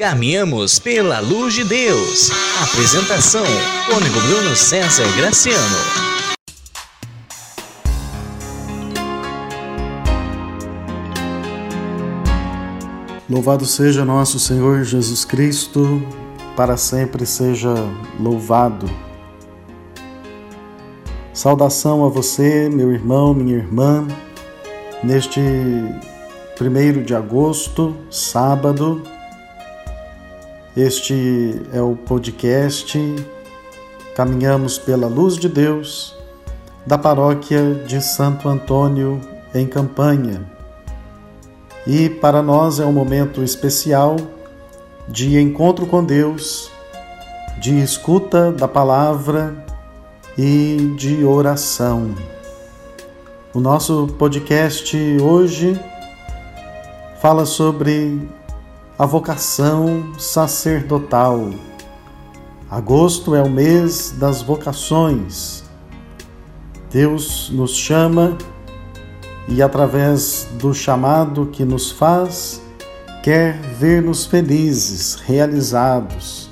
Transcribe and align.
Caminhamos 0.00 0.78
pela 0.78 1.20
luz 1.20 1.52
de 1.52 1.62
Deus. 1.62 2.30
Apresentação: 2.62 3.44
Cônigo 3.84 4.18
Bruno 4.18 4.56
César 4.56 5.04
Graciano. 5.14 5.76
Louvado 13.28 13.66
seja 13.66 14.02
nosso 14.02 14.38
Senhor 14.38 14.84
Jesus 14.84 15.26
Cristo, 15.26 16.02
para 16.56 16.78
sempre 16.78 17.26
seja 17.26 17.74
louvado. 18.18 18.90
Saudação 21.34 22.06
a 22.06 22.08
você, 22.08 22.70
meu 22.70 22.90
irmão, 22.90 23.34
minha 23.34 23.58
irmã, 23.58 24.08
neste 25.04 25.42
primeiro 26.56 27.04
de 27.04 27.14
agosto, 27.14 27.94
sábado, 28.10 29.02
este 30.80 31.60
é 31.74 31.82
o 31.82 31.94
podcast 31.94 32.98
Caminhamos 34.16 34.78
pela 34.78 35.08
Luz 35.08 35.36
de 35.36 35.46
Deus 35.46 36.16
da 36.86 36.96
paróquia 36.96 37.74
de 37.86 38.00
Santo 38.00 38.48
Antônio 38.48 39.20
em 39.54 39.66
Campanha. 39.66 40.50
E 41.86 42.08
para 42.08 42.42
nós 42.42 42.80
é 42.80 42.86
um 42.86 42.92
momento 42.92 43.42
especial 43.42 44.16
de 45.06 45.38
encontro 45.38 45.86
com 45.86 46.02
Deus, 46.02 46.70
de 47.60 47.78
escuta 47.78 48.50
da 48.50 48.66
palavra 48.66 49.62
e 50.38 50.94
de 50.96 51.22
oração. 51.24 52.14
O 53.52 53.60
nosso 53.60 54.06
podcast 54.18 54.96
hoje 55.20 55.78
fala 57.20 57.44
sobre 57.44 58.39
a 59.00 59.06
vocação 59.06 60.12
sacerdotal. 60.18 61.48
Agosto 62.70 63.34
é 63.34 63.40
o 63.40 63.48
mês 63.48 64.10
das 64.18 64.42
vocações. 64.42 65.64
Deus 66.92 67.48
nos 67.50 67.74
chama 67.74 68.36
e, 69.48 69.62
através 69.62 70.46
do 70.58 70.74
chamado 70.74 71.46
que 71.46 71.64
nos 71.64 71.90
faz, 71.90 72.60
quer 73.22 73.58
ver-nos 73.78 74.26
felizes, 74.26 75.14
realizados, 75.14 76.50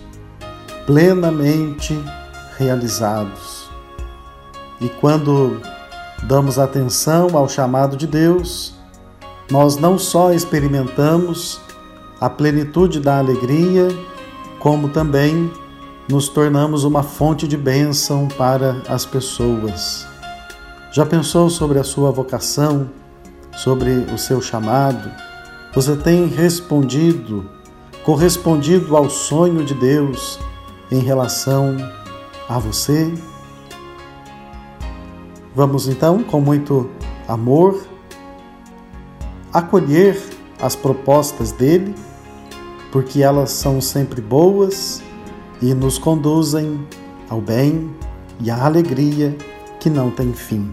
plenamente 0.86 2.02
realizados. 2.56 3.68
E 4.80 4.88
quando 4.88 5.60
damos 6.22 6.58
atenção 6.58 7.28
ao 7.36 7.46
chamado 7.46 7.94
de 7.94 8.06
Deus, 8.06 8.74
nós 9.50 9.76
não 9.76 9.98
só 9.98 10.32
experimentamos 10.32 11.67
a 12.20 12.28
plenitude 12.28 13.00
da 13.00 13.18
alegria, 13.18 13.88
como 14.58 14.88
também 14.88 15.50
nos 16.08 16.28
tornamos 16.28 16.84
uma 16.84 17.02
fonte 17.02 17.46
de 17.46 17.56
bênção 17.56 18.28
para 18.28 18.82
as 18.88 19.04
pessoas. 19.04 20.06
Já 20.90 21.04
pensou 21.04 21.50
sobre 21.50 21.78
a 21.78 21.84
sua 21.84 22.10
vocação, 22.10 22.90
sobre 23.56 23.90
o 24.12 24.18
seu 24.18 24.40
chamado? 24.40 25.10
Você 25.74 25.94
tem 25.96 26.26
respondido, 26.26 27.48
correspondido 28.04 28.96
ao 28.96 29.10
sonho 29.10 29.64
de 29.64 29.74
Deus 29.74 30.40
em 30.90 31.00
relação 31.00 31.76
a 32.48 32.58
você? 32.58 33.12
Vamos 35.54 35.88
então, 35.88 36.22
com 36.22 36.40
muito 36.40 36.88
amor, 37.28 37.86
acolher 39.52 40.37
as 40.60 40.74
propostas 40.74 41.52
dele 41.52 41.94
porque 42.90 43.22
elas 43.22 43.50
são 43.50 43.80
sempre 43.80 44.20
boas 44.20 45.02
e 45.60 45.74
nos 45.74 45.98
conduzem 45.98 46.86
ao 47.28 47.40
bem 47.40 47.90
e 48.40 48.50
à 48.50 48.64
alegria 48.64 49.36
que 49.80 49.90
não 49.90 50.10
tem 50.10 50.32
fim. 50.32 50.72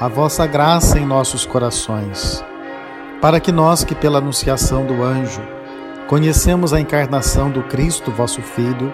a 0.00 0.08
vossa 0.08 0.46
graça 0.46 0.98
em 0.98 1.06
nossos 1.06 1.46
corações, 1.46 2.44
para 3.20 3.38
que 3.38 3.52
nós 3.52 3.84
que 3.84 3.94
pela 3.94 4.18
anunciação 4.18 4.84
do 4.84 5.02
anjo 5.02 5.40
conhecemos 6.08 6.72
a 6.72 6.80
encarnação 6.80 7.50
do 7.50 7.62
Cristo, 7.62 8.10
vosso 8.10 8.42
Filho, 8.42 8.92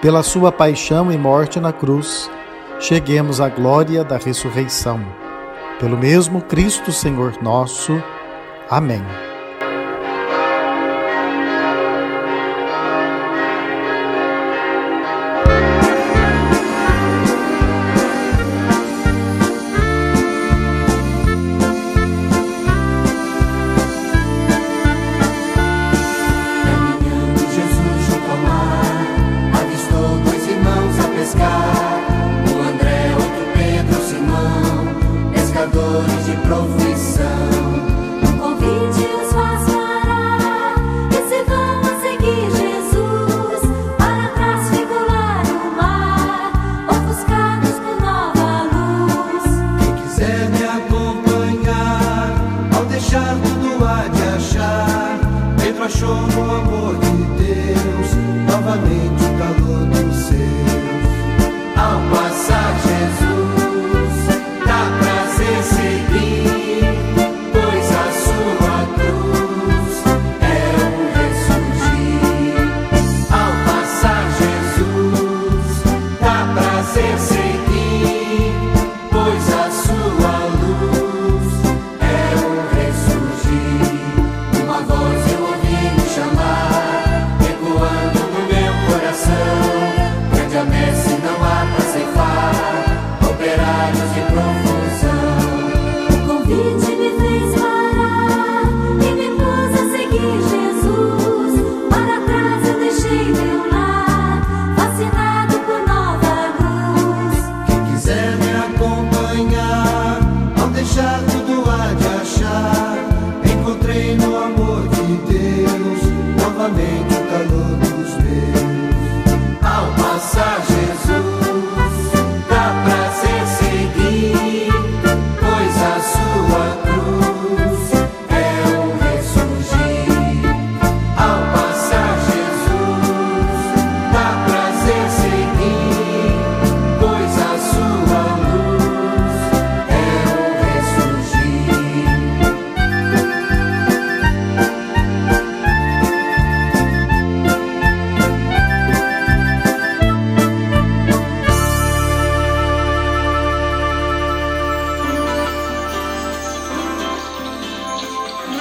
pela 0.00 0.22
sua 0.22 0.52
paixão 0.52 1.10
e 1.10 1.18
morte 1.18 1.58
na 1.58 1.72
cruz, 1.72 2.30
cheguemos 2.78 3.40
à 3.40 3.48
glória 3.48 4.04
da 4.04 4.16
ressurreição. 4.16 5.04
Pelo 5.80 5.96
mesmo 5.96 6.40
Cristo, 6.40 6.92
Senhor 6.92 7.34
nosso. 7.42 8.02
Amém. 8.70 9.27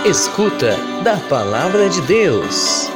Escuta 0.09 0.77
da 1.03 1.17
Palavra 1.27 1.89
de 1.89 2.01
Deus. 2.03 2.89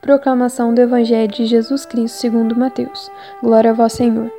Proclamação 0.00 0.72
do 0.72 0.80
Evangelho 0.80 1.32
de 1.32 1.46
Jesus 1.46 1.84
Cristo 1.84 2.14
segundo 2.20 2.54
Mateus. 2.54 3.10
Glória 3.42 3.72
a 3.72 3.74
vós, 3.74 3.94
Senhor. 3.94 4.30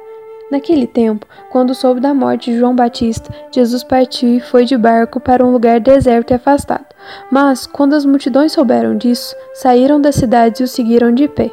Naquele 0.52 0.86
tempo, 0.86 1.26
quando 1.50 1.74
soube 1.74 2.00
da 2.00 2.14
morte 2.14 2.52
de 2.52 2.60
João 2.60 2.76
Batista, 2.76 3.34
Jesus 3.52 3.84
partiu 3.84 4.30
e 4.30 4.40
foi 4.40 4.64
de 4.64 4.78
barco 4.78 5.20
para 5.20 5.44
um 5.44 5.52
lugar 5.52 5.80
deserto 5.80 6.32
e 6.32 6.34
afastado. 6.36 6.86
Mas, 7.32 7.66
quando 7.66 7.94
as 7.94 8.06
multidões 8.06 8.52
souberam 8.52 8.96
disso, 8.96 9.36
saíram 9.56 10.00
das 10.00 10.16
cidades 10.16 10.60
e 10.60 10.64
o 10.64 10.68
seguiram 10.68 11.12
de 11.12 11.28
pé. 11.28 11.52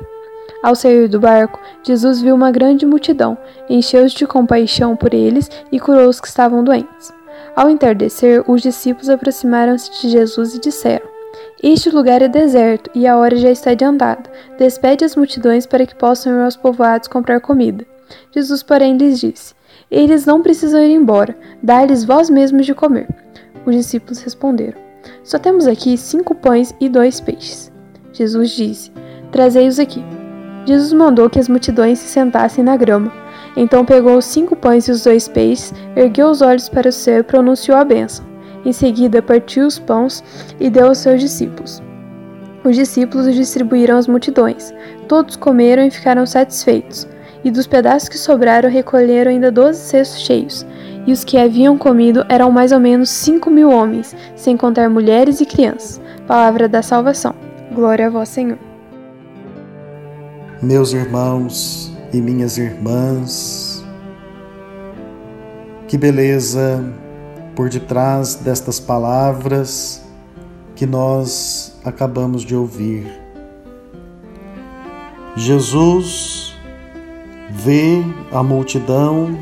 Ao 0.62 0.75
sair 0.75 1.09
do 1.09 1.19
barco, 1.19 1.59
Jesus 1.83 2.21
viu 2.21 2.35
uma 2.35 2.50
grande 2.50 2.85
multidão, 2.85 3.37
encheu-se 3.69 4.15
de 4.15 4.27
compaixão 4.27 4.95
por 4.95 5.15
eles 5.15 5.50
e 5.73 5.81
curou 5.81 6.09
os 6.09 6.21
que 6.21 6.29
estavam 6.29 6.62
doentes. 6.62 7.12
Ao 7.56 7.71
entardecer, 7.71 8.45
os 8.49 8.62
discípulos 8.62 9.09
aproximaram-se 9.09 9.91
de 10.00 10.11
Jesus 10.11 10.55
e 10.55 10.61
disseram: 10.61 11.06
Este 11.62 11.91
lugar 11.91 12.23
é 12.23 12.29
deserto 12.29 12.91
e 12.95 13.06
a 13.06 13.17
hora 13.17 13.37
já 13.37 13.50
está 13.50 13.71
adiantada. 13.71 14.31
Despede 14.59 15.05
as 15.05 15.17
multidões 15.17 15.67
para 15.67 15.87
que 15.87 15.95
possam 15.95 16.35
ir 16.35 16.45
aos 16.45 16.56
povoados 16.56 17.09
comprar 17.09 17.41
comida. 17.41 17.92
Jesus, 18.31 18.62
porém, 18.62 18.97
lhes 18.97 19.20
disse: 19.20 19.55
Eles 19.91 20.26
não 20.26 20.43
precisam 20.43 20.82
ir 20.82 20.94
embora, 20.94 21.37
dá-lhes 21.62 22.05
vós 22.05 22.31
mesmos 22.31 22.67
de 22.67 22.75
comer. 22.75 23.09
Os 23.64 23.75
discípulos 23.75 24.20
responderam: 24.20 24.79
Só 25.23 25.38
temos 25.38 25.67
aqui 25.67 25.97
cinco 25.97 26.35
pães 26.35 26.75
e 26.81 26.88
dois 26.88 27.20
peixes. 27.20 27.70
Jesus 28.12 28.50
disse: 28.50 28.93
Trazei-os 29.31 29.79
aqui. 29.79 30.05
Jesus 30.67 30.93
mandou 30.93 31.29
que 31.29 31.38
as 31.38 31.49
multidões 31.49 31.99
se 31.99 32.09
sentassem 32.09 32.62
na 32.62 32.76
grama. 32.76 33.12
Então 33.56 33.85
pegou 33.85 34.17
os 34.17 34.25
cinco 34.25 34.55
pães 34.56 34.87
e 34.88 34.93
os 34.93 35.05
dois 35.05 35.29
peixes, 35.29 35.75
ergueu 35.97 36.29
os 36.29 36.41
olhos 36.41 36.69
para 36.69 36.88
o 36.88 36.93
céu 36.93 37.20
e 37.20 37.25
pronunciou 37.25 37.76
a 37.76 37.85
bênção. 37.85 38.25
Em 38.64 38.73
seguida, 38.73 39.20
partiu 39.20 39.67
os 39.67 39.79
pães 39.79 40.23
e 40.61 40.70
deu 40.70 40.87
aos 40.87 40.99
seus 40.99 41.20
discípulos. 41.20 41.82
Os 42.64 42.76
discípulos 42.76 43.26
os 43.26 43.35
distribuíram 43.35 43.97
às 43.97 44.06
multidões. 44.06 44.73
Todos 45.09 45.35
comeram 45.35 45.85
e 45.85 45.91
ficaram 45.91 46.25
satisfeitos 46.25 47.09
e 47.44 47.50
dos 47.50 47.67
pedaços 47.67 48.09
que 48.09 48.19
sobraram 48.19 48.71
recolheram 48.71 49.31
ainda 49.31 49.50
doze 49.50 49.81
cestos 49.81 50.21
cheios. 50.21 50.67
E 51.06 51.12
os 51.12 51.25
que 51.25 51.37
haviam 51.37 51.77
comido 51.77 52.25
eram 52.29 52.50
mais 52.50 52.71
ou 52.71 52.79
menos 52.79 53.11
cinco 53.11 53.50
mil 53.50 53.71
homens, 53.71 54.15
sem 54.37 54.56
contar 54.56 54.89
mulheres 54.89 55.41
e 55.41 55.47
crianças. 55.47 56.00
Palavra 56.27 56.69
da 56.69 56.83
salvação. 56.83 57.35
Glória 57.75 58.06
a 58.06 58.11
vós, 58.11 58.29
Senhor. 58.29 58.59
Meus 60.62 60.93
irmãos 60.93 61.93
e 62.12 62.21
minhas 62.21 62.56
irmãs, 62.56 63.85
que 65.88 65.99
beleza 65.99 66.85
por 67.56 67.69
detrás 67.69 68.37
destas 68.37 68.79
palavras 68.79 70.05
que 70.76 70.87
nós 70.87 71.76
acabamos 71.85 72.43
de 72.43 72.55
ouvir. 72.55 73.07
Jesus 75.37 76.51
vê 77.54 78.02
a 78.32 78.42
multidão 78.42 79.38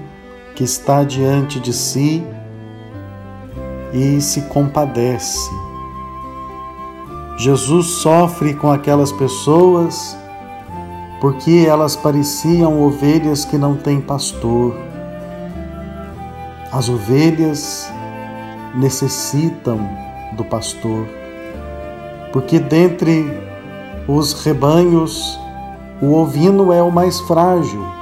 que 0.57 0.65
está 0.65 1.05
diante 1.05 1.61
de 1.61 1.73
si 1.73 2.27
e 3.93 4.21
se 4.21 4.43
compadece. 4.43 5.49
Jesus 7.39 7.87
sofre 7.87 8.55
com 8.55 8.71
aquelas 8.71 9.13
pessoas 9.13 10.17
porque 11.21 11.65
elas 11.69 11.95
pareciam 11.95 12.83
ovelhas 12.83 13.45
que 13.45 13.57
não 13.57 13.77
têm 13.77 14.01
pastor. 14.01 14.77
As 16.73 16.89
ovelhas 16.89 17.91
necessitam 18.75 19.89
do 20.37 20.45
pastor, 20.45 21.07
porque 22.33 22.59
dentre 22.59 23.25
os 24.09 24.33
rebanhos 24.45 25.39
o 26.01 26.15
ovino 26.15 26.73
é 26.73 26.83
o 26.83 26.91
mais 26.91 27.21
frágil 27.21 28.00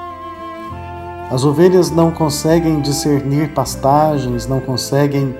as 1.30 1.44
ovelhas 1.44 1.90
não 1.90 2.11
conseguem 2.11 2.80
discernir 2.80 3.52
pastagens, 3.52 4.47
não 4.47 4.61
conseguem 4.61 5.35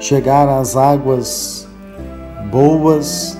chegar 0.00 0.48
às 0.48 0.76
águas 0.76 1.68
boas, 2.50 3.38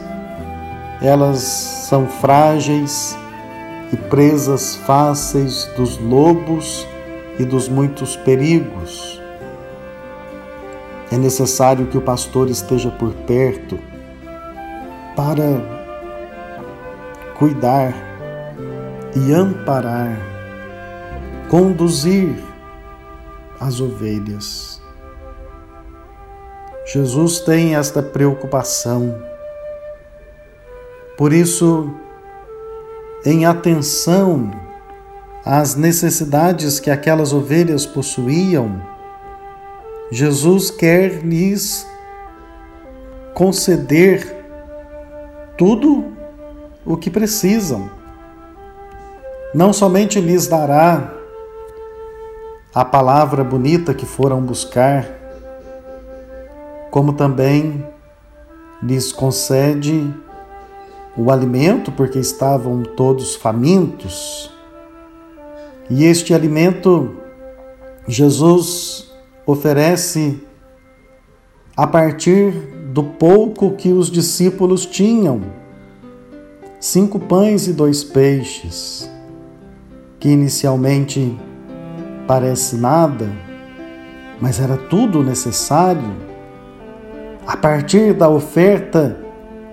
elas 1.03 1.41
são 1.41 2.07
frágeis 2.07 3.17
e 3.93 3.97
presas 3.97 4.77
fáceis 4.77 5.65
dos 5.77 5.99
lobos 5.99 6.87
e 7.39 7.45
dos 7.45 7.69
muitos 7.69 8.17
perigos. 8.17 9.21
É 11.11 11.17
necessário 11.17 11.87
que 11.87 11.99
o 11.99 12.03
pastor 12.03 12.49
esteja 12.49 12.91
por 12.91 13.13
perto 13.27 13.79
para 15.17 15.61
cuidar 17.39 17.93
e 19.17 19.33
amparar 19.33 20.38
conduzir 21.49 22.37
as 23.59 23.81
ovelhas. 23.81 24.81
Jesus 26.87 27.41
tem 27.41 27.75
esta 27.75 28.03
preocupação. 28.03 29.23
Por 31.17 31.33
isso, 31.33 31.91
em 33.25 33.45
atenção 33.45 34.51
às 35.45 35.75
necessidades 35.75 36.79
que 36.79 36.91
aquelas 36.91 37.33
ovelhas 37.33 37.85
possuíam, 37.85 38.81
Jesus 40.11 40.71
quer 40.71 41.23
lhes 41.25 41.87
conceder 43.35 44.37
tudo 45.57 46.13
o 46.87 46.97
que 46.97 47.11
precisam. 47.11 47.91
Não 49.55 49.73
somente 49.73 50.21
lhes 50.21 50.47
dará 50.47 51.18
a 52.79 52.85
palavra 52.85 53.43
bonita 53.43 53.93
que 53.93 54.07
foram 54.07 54.41
buscar, 54.41 55.05
como 56.93 57.13
também 57.13 57.85
lhes 58.81 59.11
concede 59.11 60.15
o 61.17 61.33
alimento, 61.33 61.91
porque 61.91 62.21
estavam 62.21 62.85
todos 62.85 63.35
famintos. 63.35 64.49
E 65.91 66.05
este 66.05 66.33
alimento 66.33 67.17
Jesus 68.07 69.13
oferece 69.45 70.41
a 71.77 71.85
partir 71.85 72.53
do 72.93 73.03
pouco 73.03 73.73
que 73.73 73.93
os 73.93 74.09
discípulos 74.09 74.87
tinham: 74.87 75.41
cinco 76.79 77.19
pães 77.19 77.67
e 77.67 77.73
dois 77.73 78.05
peixes, 78.05 79.11
que 80.21 80.29
inicialmente 80.29 81.37
parece 82.29 82.77
nada, 82.77 83.27
mas 84.39 84.61
era 84.61 84.77
tudo 84.77 85.25
necessário. 85.25 86.15
A 87.47 87.57
partir 87.57 88.13
da 88.13 88.29
oferta 88.29 89.17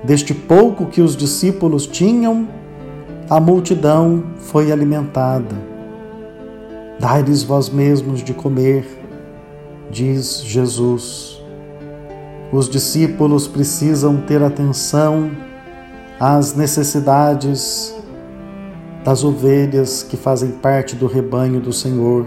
deste 0.05 0.33
pouco 0.33 0.85
que 0.85 1.01
os 1.01 1.17
discípulos 1.17 1.85
tinham, 1.85 2.47
a 3.29 3.41
multidão 3.41 4.23
foi 4.37 4.71
alimentada. 4.71 5.55
Dai-lhes 6.97 7.43
vós 7.43 7.69
mesmos 7.69 8.23
de 8.23 8.33
comer, 8.33 8.87
diz 9.91 10.41
Jesus. 10.41 11.43
Os 12.53 12.69
discípulos 12.69 13.49
precisam 13.49 14.21
ter 14.21 14.41
atenção 14.41 15.29
às 16.17 16.55
necessidades 16.55 17.93
das 19.03 19.25
ovelhas 19.25 20.03
que 20.03 20.15
fazem 20.15 20.51
parte 20.51 20.95
do 20.95 21.05
rebanho 21.05 21.59
do 21.59 21.73
Senhor 21.73 22.25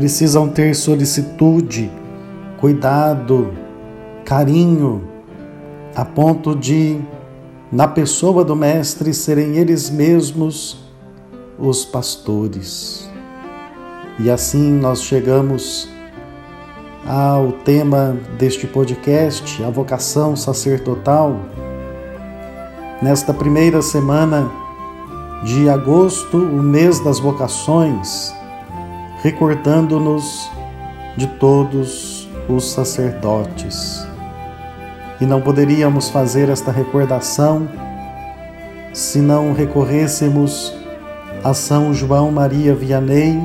precisam 0.00 0.48
ter 0.48 0.74
solicitude, 0.74 1.92
cuidado, 2.58 3.52
carinho, 4.24 5.06
a 5.94 6.06
ponto 6.06 6.56
de, 6.56 6.98
na 7.70 7.86
pessoa 7.86 8.42
do 8.42 8.56
Mestre, 8.56 9.12
serem 9.12 9.58
eles 9.58 9.90
mesmos 9.90 10.78
os 11.58 11.84
pastores. 11.84 13.10
E 14.18 14.30
assim 14.30 14.72
nós 14.72 15.02
chegamos 15.02 15.86
ao 17.06 17.52
tema 17.52 18.16
deste 18.38 18.66
podcast, 18.66 19.62
a 19.62 19.68
vocação 19.68 20.34
sacerdotal. 20.34 21.36
Nesta 23.02 23.34
primeira 23.34 23.82
semana 23.82 24.50
de 25.44 25.68
agosto, 25.68 26.38
o 26.38 26.62
mês 26.62 26.98
das 27.00 27.20
vocações, 27.20 28.39
recordando-nos 29.22 30.50
de 31.16 31.26
todos 31.26 32.28
os 32.48 32.70
sacerdotes. 32.70 34.06
E 35.20 35.26
não 35.26 35.40
poderíamos 35.40 36.08
fazer 36.08 36.48
esta 36.48 36.72
recordação 36.72 37.68
se 38.92 39.20
não 39.20 39.52
recorrêssemos 39.52 40.74
a 41.44 41.54
São 41.54 41.92
João 41.94 42.30
Maria 42.30 42.74
Vianney, 42.74 43.40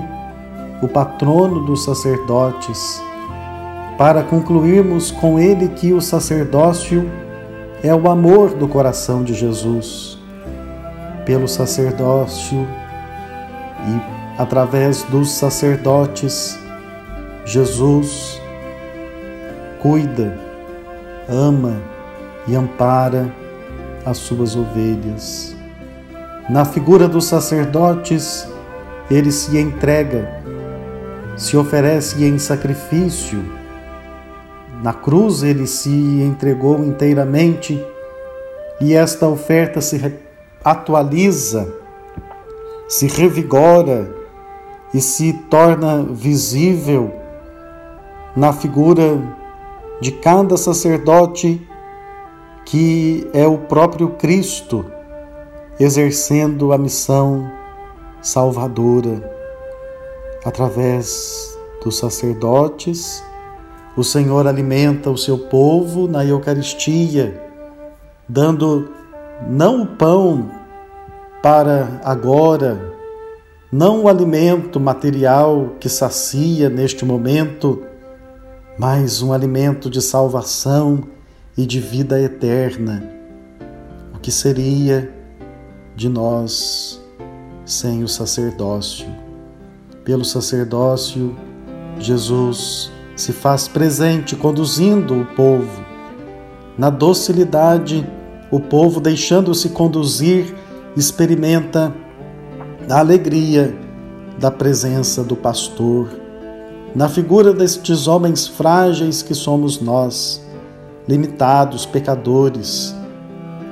o 0.81 0.87
patrono 0.87 1.65
dos 1.65 1.83
sacerdotes, 1.85 3.01
para 3.97 4.23
concluirmos 4.23 5.11
com 5.11 5.39
ele 5.39 5.69
que 5.69 5.93
o 5.93 6.01
sacerdócio 6.01 7.09
é 7.83 7.93
o 7.93 8.09
amor 8.09 8.49
do 8.53 8.67
coração 8.67 9.23
de 9.23 9.33
Jesus. 9.33 10.17
Pelo 11.25 11.47
sacerdócio 11.47 12.67
e 13.87 14.14
através 14.37 15.03
dos 15.03 15.31
sacerdotes, 15.31 16.59
Jesus 17.45 18.41
cuida, 19.81 20.37
ama 21.29 21.81
e 22.47 22.55
ampara 22.55 23.33
as 24.05 24.17
suas 24.17 24.55
ovelhas. 24.55 25.55
Na 26.49 26.65
figura 26.65 27.07
dos 27.07 27.25
sacerdotes, 27.25 28.47
ele 29.09 29.31
se 29.31 29.57
entrega, 29.57 30.43
se 31.37 31.55
oferece 31.55 32.23
em 32.23 32.37
sacrifício. 32.37 33.43
Na 34.83 34.93
cruz 34.93 35.43
ele 35.43 35.65
se 35.65 35.89
entregou 35.89 36.83
inteiramente 36.83 37.83
e 38.81 38.93
esta 38.93 39.27
oferta 39.27 39.81
se 39.81 40.19
atualiza, 40.63 41.67
se 42.87 43.07
revigora 43.07 44.24
e 44.93 45.01
se 45.01 45.33
torna 45.49 46.03
visível 46.03 47.13
na 48.35 48.53
figura 48.53 49.21
de 50.01 50.11
cada 50.11 50.57
sacerdote 50.57 51.65
que 52.65 53.29
é 53.33 53.47
o 53.47 53.57
próprio 53.59 54.09
Cristo 54.11 54.85
exercendo 55.79 56.71
a 56.71 56.77
missão 56.77 57.49
salvadora 58.21 59.31
através 60.43 61.57
dos 61.83 61.97
sacerdotes. 61.97 63.23
O 63.95 64.03
Senhor 64.03 64.47
alimenta 64.47 65.09
o 65.09 65.17
seu 65.17 65.37
povo 65.37 66.07
na 66.07 66.25
Eucaristia, 66.25 67.41
dando 68.27 68.89
não 69.47 69.83
o 69.83 69.85
pão 69.85 70.49
para 71.41 72.01
agora, 72.03 72.94
não 73.71 74.03
o 74.03 74.07
alimento 74.07 74.79
material 74.79 75.75
que 75.79 75.89
sacia 75.89 76.69
neste 76.69 77.03
momento, 77.03 77.81
mas 78.77 79.21
um 79.21 79.33
alimento 79.33 79.89
de 79.89 80.01
salvação 80.01 81.03
e 81.57 81.65
de 81.65 81.79
vida 81.79 82.21
eterna. 82.21 83.09
O 84.13 84.19
que 84.19 84.31
seria 84.31 85.11
de 85.95 86.09
nós 86.09 87.01
sem 87.65 88.03
o 88.03 88.07
sacerdócio? 88.07 89.07
Pelo 90.03 90.23
sacerdócio, 90.23 91.35
Jesus 91.97 92.91
se 93.15 93.31
faz 93.31 93.67
presente, 93.67 94.35
conduzindo 94.35 95.21
o 95.21 95.25
povo. 95.25 95.83
Na 96.77 96.89
docilidade, 96.89 98.07
o 98.51 98.59
povo, 98.59 98.99
deixando-se 98.99 99.69
conduzir, 99.69 100.53
experimenta 100.95 101.93
a 102.89 102.99
alegria 102.99 103.75
da 104.39 104.51
presença 104.51 105.23
do 105.23 105.35
pastor 105.35 106.07
na 106.93 107.09
figura 107.09 107.51
destes 107.51 108.07
homens 108.07 108.47
frágeis 108.47 109.21
que 109.21 109.33
somos 109.33 109.81
nós, 109.81 110.41
limitados, 111.05 111.85
pecadores, 111.85 112.95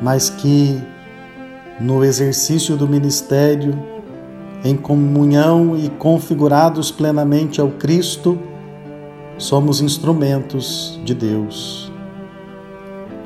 mas 0.02 0.30
que 0.30 0.78
no 1.80 2.04
exercício 2.04 2.76
do 2.76 2.88
ministério, 2.88 3.82
em 4.64 4.76
comunhão 4.76 5.78
e 5.78 5.90
configurados 5.90 6.92
plenamente 6.92 7.62
ao 7.62 7.70
Cristo, 7.70 8.38
somos 9.38 9.80
instrumentos 9.80 11.00
de 11.06 11.14
Deus. 11.14 11.90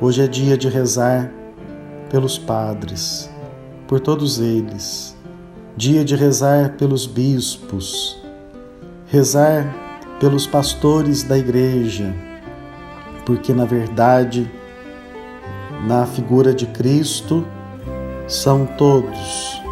Hoje 0.00 0.22
é 0.22 0.28
dia 0.28 0.56
de 0.56 0.68
rezar 0.68 1.32
pelos 2.08 2.38
padres, 2.38 3.28
por 3.88 3.98
todos 3.98 4.38
eles, 4.38 5.17
dia 5.78 6.04
de 6.04 6.16
rezar 6.16 6.70
pelos 6.70 7.06
bispos, 7.06 8.20
rezar 9.06 9.72
pelos 10.18 10.44
pastores 10.44 11.22
da 11.22 11.38
igreja, 11.38 12.12
porque 13.24 13.52
na 13.52 13.64
verdade, 13.64 14.50
na 15.86 16.04
figura 16.04 16.52
de 16.52 16.66
Cristo, 16.66 17.46
são 18.26 18.66
todos 18.66 19.62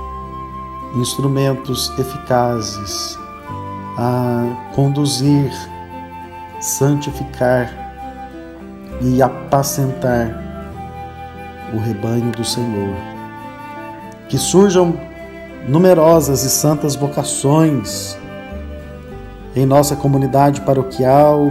instrumentos 0.95 1.91
eficazes 1.99 3.19
a 3.99 4.71
conduzir, 4.77 5.51
santificar 6.61 7.69
e 9.01 9.21
apacentar 9.21 10.41
o 11.75 11.79
rebanho 11.79 12.31
do 12.31 12.45
Senhor. 12.45 12.95
Que 14.29 14.39
surjam 14.39 14.97
numerosas 15.69 16.45
e 16.45 16.51
santas 16.51 16.95
vocações 16.95 18.17
em 19.55 19.65
nossa 19.65 19.97
comunidade 19.97 20.61
paroquial, 20.61 21.51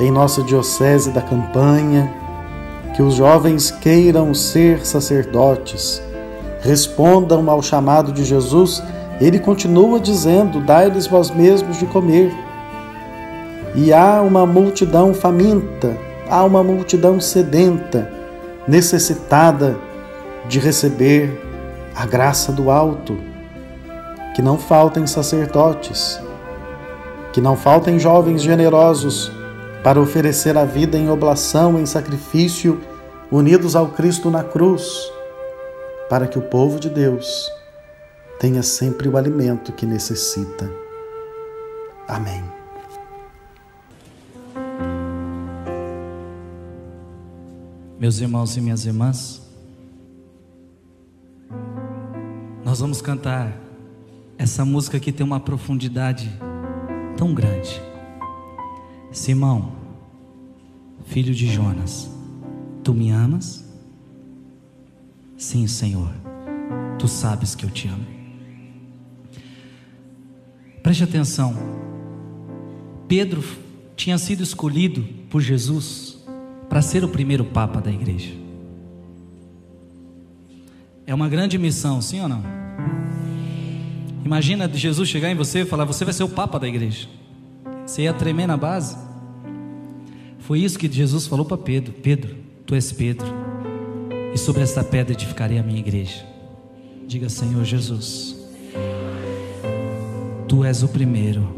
em 0.00 0.10
nossa 0.10 0.42
diocese 0.42 1.10
da 1.10 1.20
campanha, 1.20 2.12
que 2.96 3.02
os 3.02 3.14
jovens 3.14 3.70
queiram 3.70 4.32
ser 4.32 4.84
sacerdotes, 4.84 6.02
respondam 6.60 7.48
ao 7.50 7.62
chamado 7.62 8.12
de 8.12 8.24
Jesus. 8.24 8.82
Ele 9.20 9.38
continua 9.38 10.00
dizendo: 10.00 10.60
Dai-lhes 10.60 11.06
vós 11.06 11.30
mesmos 11.30 11.78
de 11.78 11.86
comer. 11.86 12.34
E 13.74 13.92
há 13.92 14.22
uma 14.22 14.46
multidão 14.46 15.12
faminta, 15.12 15.96
há 16.28 16.42
uma 16.42 16.64
multidão 16.64 17.20
sedenta, 17.20 18.10
necessitada 18.66 19.76
de 20.48 20.58
receber 20.58 21.40
a 21.94 22.06
graça 22.06 22.50
do 22.50 22.70
alto. 22.70 23.27
Que 24.38 24.42
não 24.42 24.56
faltem 24.56 25.04
sacerdotes, 25.04 26.20
que 27.32 27.40
não 27.40 27.56
faltem 27.56 27.98
jovens 27.98 28.40
generosos 28.40 29.32
para 29.82 30.00
oferecer 30.00 30.56
a 30.56 30.64
vida 30.64 30.96
em 30.96 31.10
oblação, 31.10 31.76
em 31.76 31.84
sacrifício, 31.84 32.80
unidos 33.32 33.74
ao 33.74 33.88
Cristo 33.88 34.30
na 34.30 34.44
cruz, 34.44 35.10
para 36.08 36.28
que 36.28 36.38
o 36.38 36.42
povo 36.42 36.78
de 36.78 36.88
Deus 36.88 37.50
tenha 38.38 38.62
sempre 38.62 39.08
o 39.08 39.16
alimento 39.16 39.72
que 39.72 39.84
necessita. 39.84 40.70
Amém. 42.06 42.44
Meus 47.98 48.20
irmãos 48.20 48.56
e 48.56 48.60
minhas 48.60 48.86
irmãs, 48.86 49.42
nós 52.64 52.78
vamos 52.78 53.02
cantar 53.02 53.66
essa 54.38 54.64
música 54.64 55.00
que 55.00 55.10
tem 55.10 55.26
uma 55.26 55.40
profundidade 55.40 56.30
tão 57.16 57.34
grande. 57.34 57.82
Simão, 59.10 59.72
filho 61.06 61.34
de 61.34 61.48
Jonas, 61.48 62.08
tu 62.84 62.94
me 62.94 63.10
amas? 63.10 63.68
Sim, 65.36 65.66
Senhor, 65.66 66.12
tu 66.98 67.08
sabes 67.08 67.56
que 67.56 67.64
eu 67.64 67.70
te 67.70 67.88
amo. 67.88 68.06
Preste 70.82 71.02
atenção, 71.02 71.54
Pedro 73.08 73.42
tinha 73.96 74.16
sido 74.16 74.42
escolhido 74.42 75.02
por 75.28 75.40
Jesus 75.40 76.24
para 76.68 76.80
ser 76.80 77.02
o 77.02 77.08
primeiro 77.08 77.44
Papa 77.44 77.80
da 77.80 77.90
igreja. 77.90 78.32
É 81.04 81.14
uma 81.14 81.28
grande 81.28 81.58
missão, 81.58 82.00
sim 82.00 82.20
ou 82.20 82.28
não? 82.28 82.67
Imagina 84.28 84.70
Jesus 84.70 85.08
chegar 85.08 85.30
em 85.30 85.34
você 85.34 85.60
e 85.60 85.64
falar: 85.64 85.86
Você 85.86 86.04
vai 86.04 86.12
ser 86.12 86.22
o 86.22 86.28
Papa 86.28 86.58
da 86.58 86.68
igreja. 86.68 87.08
Você 87.86 88.02
ia 88.02 88.12
tremer 88.12 88.46
na 88.46 88.58
base. 88.58 88.94
Foi 90.40 90.60
isso 90.60 90.78
que 90.78 90.86
Jesus 90.86 91.26
falou 91.26 91.46
para 91.46 91.56
Pedro: 91.56 91.94
Pedro, 91.94 92.36
tu 92.66 92.74
és 92.74 92.92
Pedro, 92.92 93.26
e 94.34 94.36
sobre 94.36 94.60
essa 94.60 94.84
pedra 94.84 95.14
edificarei 95.14 95.58
a 95.58 95.62
minha 95.62 95.78
igreja. 95.78 96.26
Diga, 97.06 97.30
Senhor 97.30 97.64
Jesus, 97.64 98.36
tu 100.46 100.62
és 100.62 100.82
o 100.82 100.88
primeiro 100.88 101.48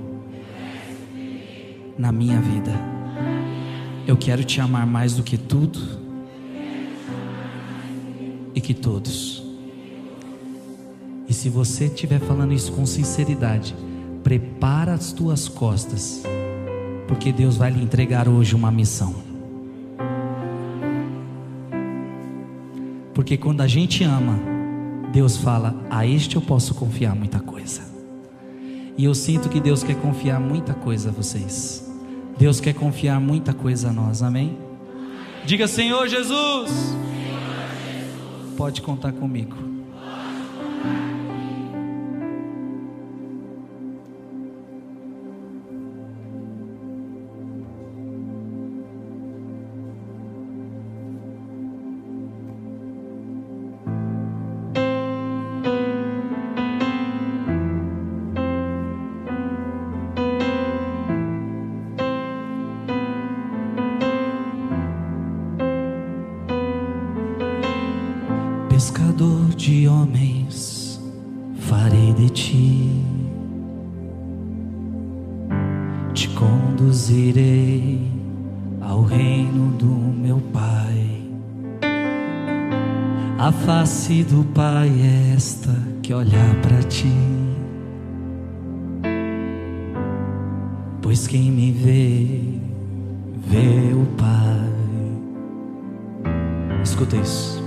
na 1.99 2.13
minha 2.13 2.41
vida. 2.41 2.71
Eu 4.07 4.17
quero 4.17 4.45
te 4.45 4.61
amar 4.61 4.87
mais 4.87 5.15
do 5.15 5.25
que 5.25 5.37
tudo 5.37 5.81
e 8.55 8.61
que 8.61 8.75
todos. 8.75 9.40
E 11.31 11.33
se 11.33 11.49
você 11.49 11.85
estiver 11.85 12.19
falando 12.19 12.53
isso 12.53 12.73
com 12.73 12.85
sinceridade, 12.85 13.73
prepara 14.25 14.95
as 14.95 15.13
tuas 15.13 15.47
costas, 15.47 16.25
porque 17.07 17.31
Deus 17.31 17.57
vai 17.57 17.71
lhe 17.71 17.81
entregar 17.81 18.29
hoje 18.29 18.57
uma 18.57 18.69
missão. 18.69 19.15
Porque 23.15 23.37
quando 23.37 23.61
a 23.61 23.69
gente 23.69 24.03
ama, 24.03 24.41
Deus 25.13 25.37
fala: 25.37 25.81
A 25.89 26.05
este 26.05 26.35
eu 26.35 26.43
posso 26.43 26.75
confiar 26.75 27.15
muita 27.15 27.39
coisa. 27.39 27.83
E 28.99 29.05
eu 29.05 29.15
sinto 29.15 29.49
que 29.49 29.61
Deus 29.61 29.85
quer 29.85 29.95
confiar 29.95 30.41
muita 30.41 30.75
coisa 30.75 31.11
a 31.11 31.13
vocês. 31.13 31.89
Deus 32.37 32.59
quer 32.59 32.75
confiar 32.75 33.21
muita 33.21 33.55
coisa 33.55 33.91
a 33.91 33.93
nós, 33.93 34.21
amém? 34.21 34.59
Diga, 35.47 35.69
Senhor 35.69 36.09
Jesus, 36.09 36.73
pode 38.57 38.83
contar 38.83 39.13
comigo. 39.13 39.71
Do 84.25 84.45
Pai 84.55 84.89
é 84.89 85.35
esta 85.37 85.71
que 86.03 86.13
olha 86.13 86.57
para 86.63 86.83
ti. 86.85 87.13
Pois 91.01 91.27
quem 91.27 91.51
me 91.51 91.73
vê, 91.73 92.41
vê 93.47 93.95
o 93.95 94.05
Pai. 94.17 94.71
Escuta 96.83 97.17
isso. 97.17 97.63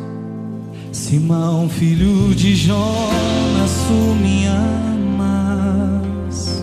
Simão, 0.92 1.68
filho 1.70 2.36
de 2.36 2.56
Jonas, 2.56 3.72
tu 3.88 4.16
me 4.22 4.46
amas. 4.48 6.62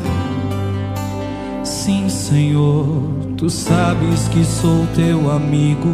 Sim, 1.65 2.09
Senhor, 2.09 2.87
tu 3.37 3.51
sabes 3.51 4.29
que 4.29 4.45
sou 4.45 4.87
teu 4.95 5.29
amigo 5.31 5.89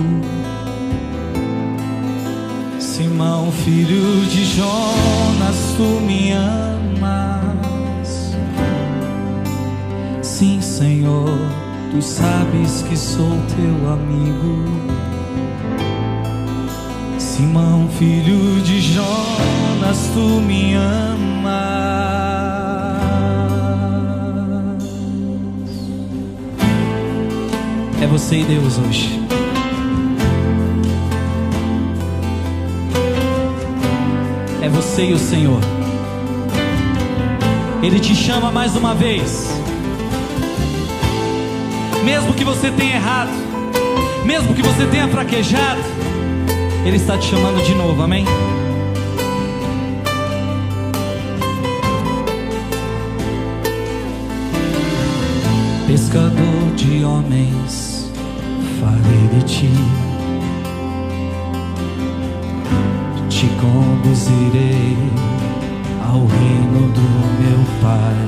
Simão, 3.17 3.51
filho 3.51 4.27
de 4.27 4.45
Jonas, 4.45 5.57
tu 5.75 6.03
me 6.05 6.33
amas. 6.33 8.37
Sim, 10.21 10.61
Senhor, 10.61 11.39
tu 11.91 12.03
sabes 12.03 12.83
que 12.83 12.95
sou 12.95 13.39
teu 13.57 13.91
amigo. 13.91 14.65
Simão, 17.19 17.89
filho 17.99 18.61
de 18.61 18.83
Jonas, 18.83 20.11
tu 20.13 20.43
me 20.43 20.75
amas. 20.75 21.57
É 27.99 28.07
você 28.07 28.41
e 28.41 28.45
Deus 28.45 28.77
hoje. 28.77 29.46
É 34.67 34.69
você 34.69 35.05
e 35.05 35.13
o 35.13 35.19
Senhor. 35.19 35.61
Ele 37.83 38.01
te 38.01 38.17
chama 38.17 38.51
mais 38.51 38.75
uma 38.75 38.95
vez. 38.95 39.49
Mesmo 42.05 42.35
que 42.35 42.43
você 42.43 42.71
tenha 42.73 42.97
errado, 42.97 43.31
mesmo 44.25 44.55
que 44.55 44.63
você 44.63 44.85
tenha 44.87 45.07
fraquejado, 45.07 45.81
Ele 46.85 46.97
está 46.97 47.17
te 47.17 47.29
chamando 47.29 47.65
de 47.65 47.75
novo, 47.75 48.03
amém? 48.03 48.25
Pescador 55.87 56.75
de 56.75 57.05
homens, 57.05 58.11
falei 58.81 59.29
de 59.39 59.45
ti. 59.45 60.06
Conduzirei 64.27 64.97
ao 66.03 66.27
reino 66.27 66.93
do 66.93 67.01
meu 67.41 67.61
Pai. 67.81 68.27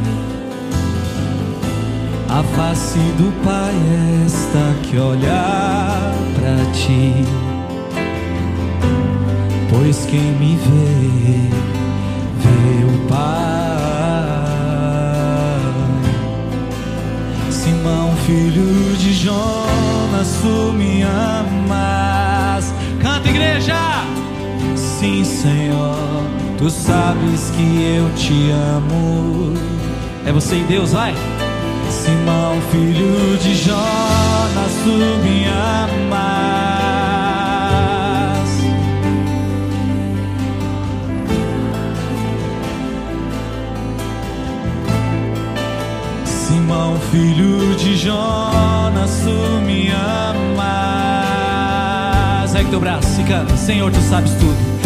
A 2.29 2.43
face 2.43 2.99
do 3.17 3.33
Pai 3.45 3.75
é 3.75 4.25
esta 4.27 4.75
que 4.83 4.99
olhar 4.99 6.15
para 6.35 6.57
ti. 6.73 7.25
Pois 9.71 10.07
quem 10.07 10.33
me 10.33 10.57
vê, 10.57 11.51
vê 12.39 12.85
o 12.85 13.09
Pai. 13.09 13.49
Simão, 17.51 18.15
filho 18.27 18.97
de 18.97 19.13
Jonas, 19.13 20.39
tu 20.43 20.73
Sim, 24.99 25.23
Senhor, 25.23 25.95
tu 26.59 26.69
sabes 26.69 27.51
que 27.51 27.97
eu 27.97 28.11
te 28.17 28.51
amo. 28.51 29.55
É 30.27 30.33
você 30.33 30.57
e 30.57 30.65
Deus, 30.65 30.91
vai. 30.93 31.15
Simão, 31.89 32.61
filho 32.73 33.39
de 33.39 33.55
Jonas, 33.55 34.73
tu 34.83 34.91
me 35.23 35.47
amas. 35.47 36.19
Simão, 46.25 46.99
filho 47.13 47.77
de 47.77 47.97
Jonas, 47.97 49.21
tu 49.23 49.61
me 49.65 49.93
amas. 49.93 50.59
Segue 52.51 52.69
teu 52.69 52.81
braço 52.81 53.21
e 53.21 53.25
canta. 53.25 53.57
Senhor, 53.57 53.93
tu 53.93 54.01
sabes 54.01 54.33
tudo. 54.33 54.78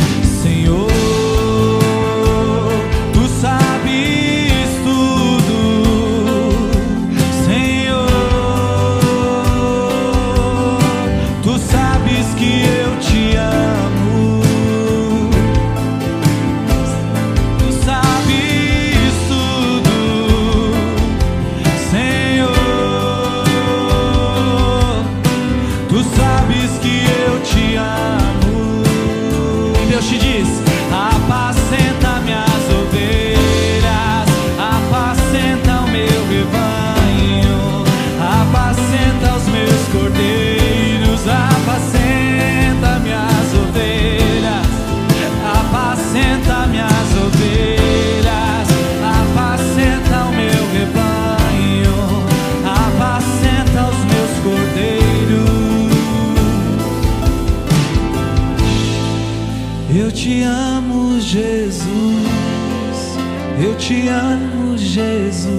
Te 63.83 64.09
amo, 64.09 64.79
Jesus. 64.79 65.51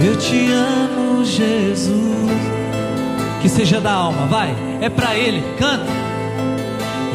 Eu 0.00 0.16
te 0.16 0.50
amo, 0.50 1.24
Jesus. 1.24 1.94
Que 3.42 3.48
seja 3.48 3.80
da 3.80 3.92
alma, 3.92 4.26
vai. 4.26 4.54
É 4.80 4.88
para 4.88 5.14
Ele, 5.14 5.42
canta. 5.58 5.92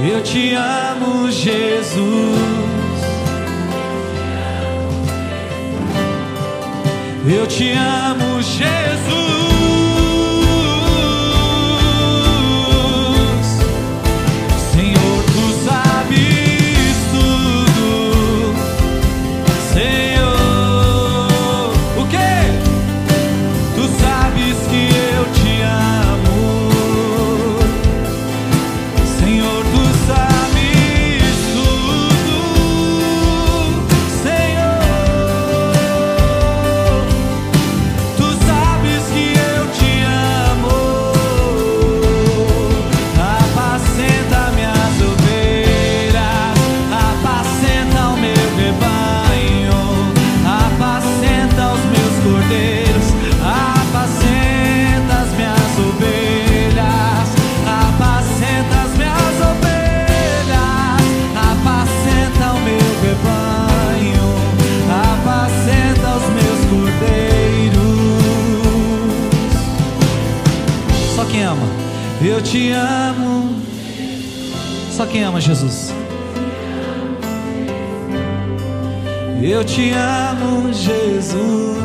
Eu 0.07 0.21
te 0.21 0.53
amo, 0.53 1.31
Jesus. 1.31 1.97
Eu 7.27 7.47
te 7.47 7.71
amo, 7.71 8.41
Jesus. 8.41 9.58
Te 79.69 79.91
amo, 79.91 80.73
Jesus. 80.73 81.77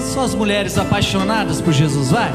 Só 0.00 0.22
as 0.22 0.34
mulheres 0.34 0.78
apaixonadas 0.78 1.60
por 1.60 1.72
Jesus, 1.72 2.10
vai. 2.10 2.32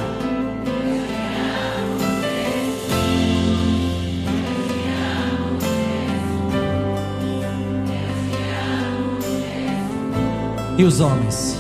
E 10.78 10.84
os 10.84 11.00
homens? 11.00 11.58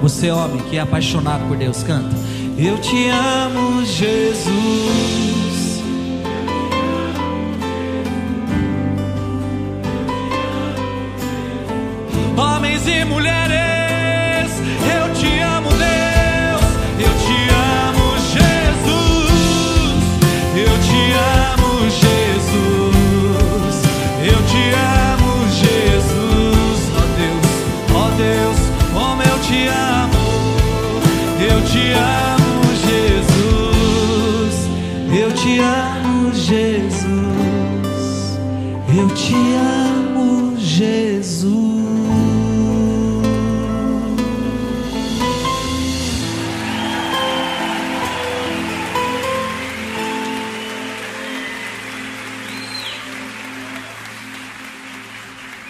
Você, 0.00 0.30
homem 0.30 0.58
que 0.70 0.76
é 0.76 0.80
apaixonado 0.80 1.46
por 1.48 1.56
Deus, 1.56 1.82
canta. 1.82 2.14
Eu 2.56 2.78
te 2.78 3.08
amo, 3.08 3.84
Jesus. 3.84 5.57
E 12.88 13.04
mulheres, 13.04 13.87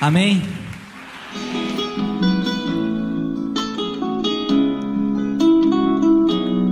Amém? 0.08 0.42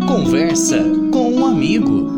Conversa 0.08 0.82
com 1.12 1.34
um 1.34 1.44
amigo. 1.44 2.16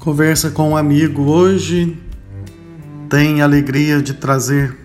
Conversa 0.00 0.50
com 0.50 0.70
um 0.70 0.76
amigo 0.76 1.22
hoje 1.30 1.96
tem 3.08 3.40
a 3.40 3.44
alegria 3.44 4.02
de 4.02 4.14
trazer 4.14 4.76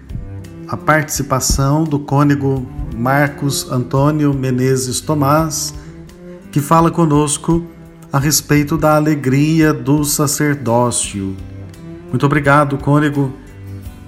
a 0.67 0.77
participação 0.77 1.83
do 1.83 1.99
cônego 1.99 2.65
Marcos 2.95 3.71
Antônio 3.71 4.33
Menezes 4.33 4.99
Tomás, 4.99 5.73
que 6.51 6.59
fala 6.59 6.91
conosco 6.91 7.65
a 8.11 8.19
respeito 8.19 8.77
da 8.77 8.95
alegria 8.95 9.73
do 9.73 10.03
sacerdócio. 10.03 11.35
Muito 12.09 12.25
obrigado, 12.25 12.77
cônego, 12.77 13.33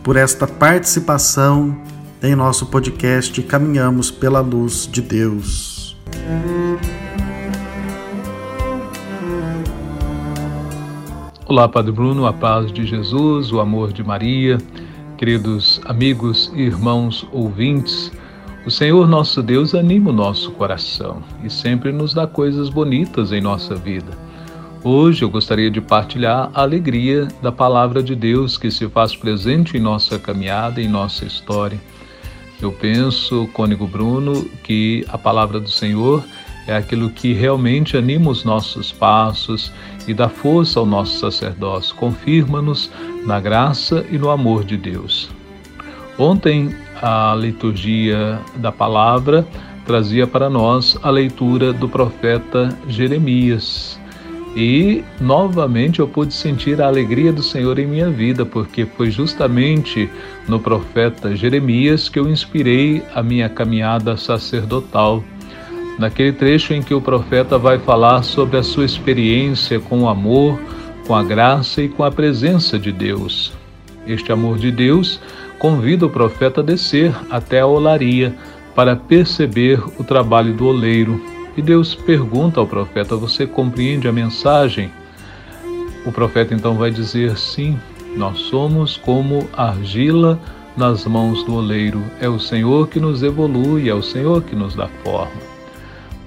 por 0.03 0.15
esta 0.15 0.47
participação 0.47 1.79
em 2.21 2.35
nosso 2.35 2.65
podcast 2.67 3.41
Caminhamos 3.43 4.11
pela 4.11 4.41
Luz 4.41 4.87
de 4.91 5.01
Deus. 5.01 5.97
Olá, 11.51 11.67
Padre 11.67 11.91
Bruno, 11.91 12.25
a 12.25 12.31
paz 12.31 12.71
de 12.71 12.85
Jesus, 12.85 13.51
o 13.51 13.59
amor 13.59 13.91
de 13.91 14.01
Maria, 14.01 14.57
queridos 15.17 15.81
amigos 15.83 16.49
e 16.55 16.61
irmãos 16.61 17.27
ouvintes. 17.29 18.09
O 18.65 18.71
Senhor 18.71 19.05
nosso 19.05 19.43
Deus 19.43 19.75
anima 19.75 20.11
o 20.11 20.13
nosso 20.13 20.53
coração 20.53 21.21
e 21.43 21.49
sempre 21.49 21.91
nos 21.91 22.13
dá 22.13 22.25
coisas 22.25 22.69
bonitas 22.69 23.33
em 23.33 23.41
nossa 23.41 23.75
vida. 23.75 24.17
Hoje 24.81 25.25
eu 25.25 25.29
gostaria 25.29 25.69
de 25.69 25.81
partilhar 25.81 26.49
a 26.53 26.61
alegria 26.61 27.27
da 27.41 27.51
palavra 27.51 28.01
de 28.01 28.15
Deus 28.15 28.57
que 28.57 28.71
se 28.71 28.87
faz 28.87 29.13
presente 29.13 29.75
em 29.75 29.81
nossa 29.81 30.17
caminhada, 30.17 30.81
em 30.81 30.87
nossa 30.87 31.25
história. 31.25 31.77
Eu 32.61 32.71
penso, 32.71 33.49
Cônigo 33.51 33.85
Bruno, 33.85 34.45
que 34.63 35.05
a 35.09 35.17
palavra 35.17 35.59
do 35.59 35.69
Senhor 35.69 36.23
é 36.65 36.77
aquilo 36.77 37.09
que 37.09 37.33
realmente 37.33 37.97
anima 37.97 38.29
os 38.29 38.45
nossos 38.45 38.91
passos 38.91 39.69
e 40.11 40.13
dá 40.13 40.27
força 40.27 40.77
ao 40.77 40.85
nosso 40.85 41.19
sacerdócio, 41.19 41.95
confirma-nos 41.95 42.91
na 43.25 43.39
graça 43.39 44.05
e 44.11 44.17
no 44.17 44.29
amor 44.29 44.65
de 44.65 44.75
Deus. 44.75 45.29
Ontem, 46.19 46.75
a 47.01 47.33
liturgia 47.35 48.39
da 48.57 48.71
palavra 48.73 49.47
trazia 49.85 50.27
para 50.27 50.49
nós 50.49 50.97
a 51.01 51.09
leitura 51.09 51.71
do 51.71 51.87
profeta 51.87 52.77
Jeremias. 52.89 53.97
E 54.53 55.01
novamente 55.21 56.01
eu 56.01 56.07
pude 56.09 56.33
sentir 56.33 56.81
a 56.81 56.87
alegria 56.87 57.31
do 57.31 57.41
Senhor 57.41 57.79
em 57.79 57.87
minha 57.87 58.09
vida, 58.09 58.45
porque 58.45 58.85
foi 58.85 59.09
justamente 59.09 60.09
no 60.45 60.59
profeta 60.59 61.33
Jeremias 61.33 62.09
que 62.09 62.19
eu 62.19 62.27
inspirei 62.27 63.01
a 63.15 63.23
minha 63.23 63.47
caminhada 63.47 64.17
sacerdotal 64.17 65.23
naquele 65.97 66.31
trecho 66.31 66.73
em 66.73 66.81
que 66.81 66.93
o 66.93 67.01
profeta 67.01 67.57
vai 67.57 67.79
falar 67.79 68.23
sobre 68.23 68.57
a 68.57 68.63
sua 68.63 68.85
experiência 68.85 69.79
com 69.79 70.03
o 70.03 70.09
amor, 70.09 70.59
com 71.05 71.15
a 71.15 71.23
graça 71.23 71.81
e 71.81 71.89
com 71.89 72.03
a 72.03 72.11
presença 72.11 72.79
de 72.79 72.91
Deus. 72.91 73.53
Este 74.07 74.31
amor 74.31 74.57
de 74.57 74.71
Deus 74.71 75.19
convida 75.59 76.05
o 76.05 76.09
profeta 76.09 76.61
a 76.61 76.63
descer 76.63 77.13
até 77.29 77.59
a 77.59 77.67
olaria 77.67 78.35
para 78.75 78.95
perceber 78.95 79.79
o 79.99 80.03
trabalho 80.03 80.53
do 80.53 80.65
oleiro. 80.65 81.21
E 81.55 81.61
Deus 81.61 81.93
pergunta 81.93 82.59
ao 82.59 82.65
profeta: 82.65 83.15
Você 83.15 83.45
compreende 83.45 84.07
a 84.07 84.11
mensagem? 84.11 84.89
O 86.05 86.11
profeta 86.11 86.53
então 86.53 86.75
vai 86.75 86.89
dizer: 86.89 87.37
Sim, 87.37 87.77
nós 88.15 88.39
somos 88.39 88.97
como 88.97 89.47
argila 89.53 90.39
nas 90.75 91.05
mãos 91.05 91.43
do 91.43 91.55
oleiro. 91.55 92.01
É 92.19 92.29
o 92.29 92.39
Senhor 92.39 92.87
que 92.87 92.99
nos 92.99 93.21
evolui, 93.21 93.89
é 93.89 93.93
o 93.93 94.01
Senhor 94.01 94.41
que 94.41 94.55
nos 94.55 94.73
dá 94.75 94.87
forma. 95.03 95.50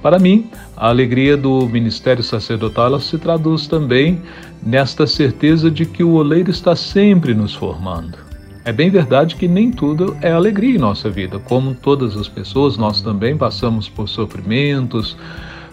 Para 0.05 0.19
mim, 0.19 0.51
a 0.77 0.90
alegria 0.90 1.35
do 1.35 1.67
ministério 1.67 2.23
sacerdotal 2.23 3.01
se 3.01 3.17
traduz 3.17 3.67
também 3.67 4.21
nesta 4.62 5.07
certeza 5.07 5.71
de 5.71 5.87
que 5.87 6.05
o 6.05 6.17
oleiro 6.17 6.51
está 6.51 6.77
sempre 6.77 7.33
nos 7.33 7.55
formando. 7.55 8.19
É 8.67 8.71
bem 8.71 8.90
verdade 8.90 9.35
que 9.35 9.49
nem 9.49 9.71
tudo 9.71 10.14
é 10.21 10.31
alegria 10.31 10.75
em 10.75 10.79
nossa 10.79 11.09
vida. 11.09 11.38
Como 11.38 11.75
todas 11.75 12.19
as 12.19 12.29
pessoas, 12.29 12.77
nós 12.77 13.01
também 13.01 13.35
passamos 13.35 13.88
por 13.88 14.07
sofrimentos, 14.07 15.17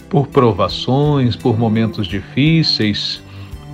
por 0.09 0.27
provações, 0.27 1.35
por 1.35 1.59
momentos 1.59 2.07
difíceis. 2.07 3.21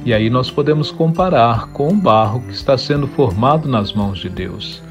E 0.04 0.12
aí 0.12 0.28
nós 0.28 0.50
podemos 0.50 0.89
comparar 0.89 1.67
com 1.67 1.89
o 1.89 1.96
barro 1.96 2.41
que 2.41 2.54
está 2.54 2.76
sendo 2.80 3.06
formado 3.06 3.70
nas 3.70 3.93
mãos 3.93 4.17
de 4.17 4.28
Deus. 4.28 4.82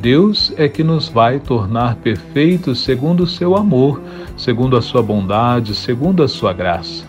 Deus 0.00 0.52
é 0.56 0.68
que 0.68 0.84
nos 0.84 1.08
vai 1.08 1.40
tornar 1.40 1.96
perfeitos 1.96 2.84
segundo 2.84 3.24
o 3.24 3.26
seu 3.26 3.56
amor, 3.56 4.00
segundo 4.36 4.76
a 4.76 4.82
sua 4.82 5.02
bondade, 5.02 5.74
segundo 5.74 6.22
a 6.22 6.28
sua 6.28 6.52
graça. 6.52 7.04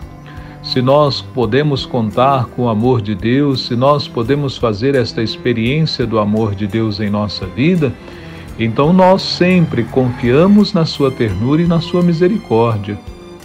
Se 0.60 0.82
nós 0.82 1.22
podemos 1.22 1.86
contar 1.86 2.46
com 2.46 2.62
o 2.62 2.68
amor 2.68 3.00
de 3.00 3.14
Deus, 3.14 3.66
se 3.66 3.76
nós 3.76 4.08
podemos 4.08 4.58
fazer 4.58 4.96
esta 4.96 5.22
experiência 5.22 6.04
do 6.04 6.18
amor 6.18 6.54
de 6.54 6.66
Deus 6.66 6.98
em 6.98 7.08
nossa 7.08 7.46
vida, 7.46 7.92
então 8.58 8.92
nós 8.92 9.22
sempre 9.22 9.84
confiamos 9.84 10.72
na 10.72 10.84
sua 10.84 11.12
ternura 11.12 11.62
e 11.62 11.66
na 11.66 11.80
sua 11.80 12.02
misericórdia. 12.02 12.98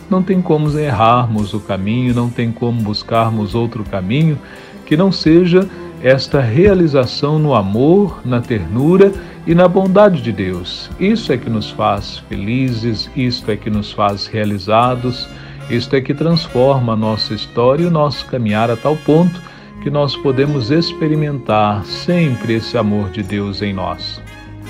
Não 0.09 0.23
tem 0.23 0.41
como 0.41 0.75
errarmos 0.77 1.53
o 1.53 1.59
caminho, 1.59 2.15
não 2.15 2.29
tem 2.31 2.51
como 2.51 2.81
buscarmos 2.81 3.53
outro 3.53 3.83
caminho 3.83 4.39
que 4.85 4.97
não 4.97 5.11
seja 5.11 5.67
esta 6.03 6.41
realização 6.41 7.39
no 7.39 7.55
amor, 7.55 8.21
na 8.25 8.41
ternura 8.41 9.11
e 9.47 9.53
na 9.53 9.67
bondade 9.67 10.21
de 10.21 10.31
Deus. 10.31 10.89
Isso 10.99 11.31
é 11.31 11.37
que 11.37 11.49
nos 11.49 11.69
faz 11.69 12.17
felizes, 12.29 13.09
isto 13.15 13.51
é 13.51 13.55
que 13.55 13.69
nos 13.69 13.91
faz 13.91 14.27
realizados, 14.27 15.27
isto 15.69 15.95
é 15.95 16.01
que 16.01 16.13
transforma 16.13 16.93
a 16.93 16.95
nossa 16.95 17.33
história 17.33 17.83
e 17.83 17.87
o 17.87 17.91
nosso 17.91 18.25
caminhar 18.25 18.69
a 18.71 18.75
tal 18.75 18.95
ponto 18.97 19.41
que 19.81 19.89
nós 19.89 20.15
podemos 20.15 20.71
experimentar 20.71 21.85
sempre 21.85 22.55
esse 22.55 22.77
amor 22.77 23.09
de 23.11 23.21
Deus 23.21 23.61
em 23.61 23.73
nós. 23.73 24.21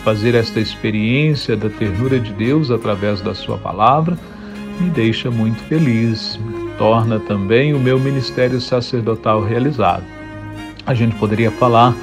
Fazer 0.03 0.35
esta 0.35 0.59
experiência 0.59 1.55
da 1.55 1.69
ternura 1.69 2.19
de 2.19 2.33
Deus 2.33 2.69
através 2.69 3.21
da 3.21 3.33
Sua 3.33 3.57
palavra 3.57 4.17
me 4.79 4.89
deixa 4.89 5.31
muito 5.31 5.61
feliz, 5.63 6.37
torna 6.77 7.17
também 7.17 7.73
o 7.73 7.79
meu 7.79 7.97
ministério 7.97 8.59
sacerdotal 8.59 9.41
realizado. 9.41 10.03
A 10.85 10.93
gente 10.93 11.15
poderia 11.15 11.49
falar 11.49 11.95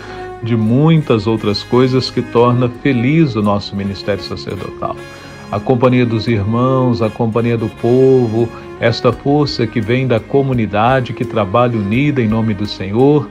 de 0.42 0.56
muitas 0.56 1.26
outras 1.26 1.62
coisas 1.62 2.10
que 2.10 2.20
torna 2.20 2.68
feliz 2.68 3.36
o 3.36 3.42
nosso 3.42 3.76
ministério 3.76 4.22
sacerdotal. 4.22 4.96
A 5.50 5.60
companhia 5.60 6.06
dos 6.06 6.26
irmãos, 6.26 7.02
a 7.02 7.10
companhia 7.10 7.58
do 7.58 7.68
povo, 7.68 8.48
esta 8.80 9.12
força 9.12 9.66
que 9.66 9.80
vem 9.80 10.06
da 10.06 10.18
comunidade 10.18 11.12
que 11.12 11.24
trabalha 11.24 11.78
unida 11.78 12.20
em 12.22 12.26
nome 12.26 12.54
do 12.54 12.66
Senhor, 12.66 13.28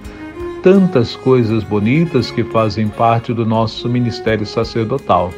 tantas 0.62 1.16
coisas 1.16 1.64
bonitas 1.64 2.30
que 2.30 2.44
fazem 2.44 2.88
parte 2.88 3.34
do 3.34 3.46
nosso 3.46 3.90
ministério 3.90 4.46
sacerdotal. 4.46 5.34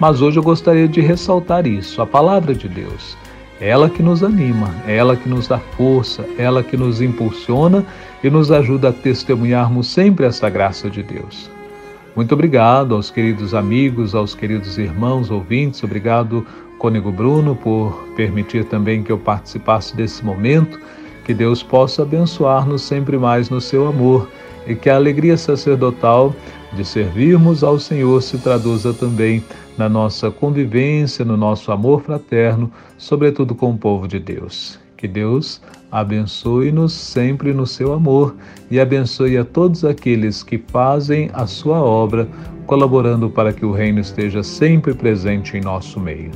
Mas 0.00 0.22
hoje 0.22 0.38
eu 0.38 0.42
gostaria 0.42 0.88
de 0.88 1.00
ressaltar 1.00 1.66
isso, 1.66 2.00
a 2.00 2.06
palavra 2.06 2.54
de 2.54 2.68
Deus. 2.68 3.16
Ela 3.60 3.88
que 3.88 4.02
nos 4.02 4.24
anima, 4.24 4.74
ela 4.86 5.16
que 5.16 5.28
nos 5.28 5.46
dá 5.46 5.58
força, 5.58 6.24
ela 6.36 6.62
que 6.62 6.76
nos 6.76 7.00
impulsiona 7.00 7.84
e 8.24 8.30
nos 8.30 8.50
ajuda 8.50 8.88
a 8.88 8.92
testemunharmos 8.92 9.86
sempre 9.86 10.24
essa 10.24 10.48
graça 10.48 10.88
de 10.88 11.02
Deus. 11.02 11.50
Muito 12.16 12.32
obrigado 12.32 12.94
aos 12.94 13.10
queridos 13.10 13.54
amigos, 13.54 14.14
aos 14.14 14.34
queridos 14.34 14.78
irmãos 14.78 15.30
ouvintes, 15.30 15.84
obrigado, 15.84 16.46
Cônego 16.78 17.12
Bruno, 17.12 17.54
por 17.54 18.08
permitir 18.16 18.64
também 18.64 19.02
que 19.02 19.12
eu 19.12 19.18
participasse 19.18 19.94
desse 19.94 20.24
momento. 20.24 20.80
Que 21.24 21.34
Deus 21.34 21.62
possa 21.62 22.02
abençoar-nos 22.02 22.82
sempre 22.82 23.18
mais 23.18 23.50
no 23.50 23.60
seu 23.60 23.86
amor 23.86 24.28
e 24.66 24.74
que 24.74 24.88
a 24.88 24.96
alegria 24.96 25.36
sacerdotal 25.36 26.34
de 26.72 26.84
servirmos 26.84 27.62
ao 27.62 27.78
Senhor 27.78 28.22
se 28.22 28.38
traduza 28.38 28.94
também 28.94 29.42
na 29.76 29.88
nossa 29.88 30.30
convivência, 30.30 31.24
no 31.24 31.36
nosso 31.36 31.70
amor 31.72 32.00
fraterno, 32.00 32.70
sobretudo 32.96 33.54
com 33.54 33.70
o 33.70 33.78
povo 33.78 34.08
de 34.08 34.18
Deus. 34.18 34.83
Que 35.04 35.08
Deus 35.08 35.60
abençoe-nos 35.92 36.94
sempre 36.94 37.52
no 37.52 37.66
seu 37.66 37.92
amor 37.92 38.34
e 38.70 38.80
abençoe 38.80 39.36
a 39.36 39.44
todos 39.44 39.84
aqueles 39.84 40.42
que 40.42 40.56
fazem 40.56 41.28
a 41.34 41.46
sua 41.46 41.76
obra, 41.76 42.26
colaborando 42.66 43.28
para 43.28 43.52
que 43.52 43.66
o 43.66 43.70
reino 43.70 44.00
esteja 44.00 44.42
sempre 44.42 44.94
presente 44.94 45.58
em 45.58 45.60
nosso 45.60 46.00
meio. 46.00 46.30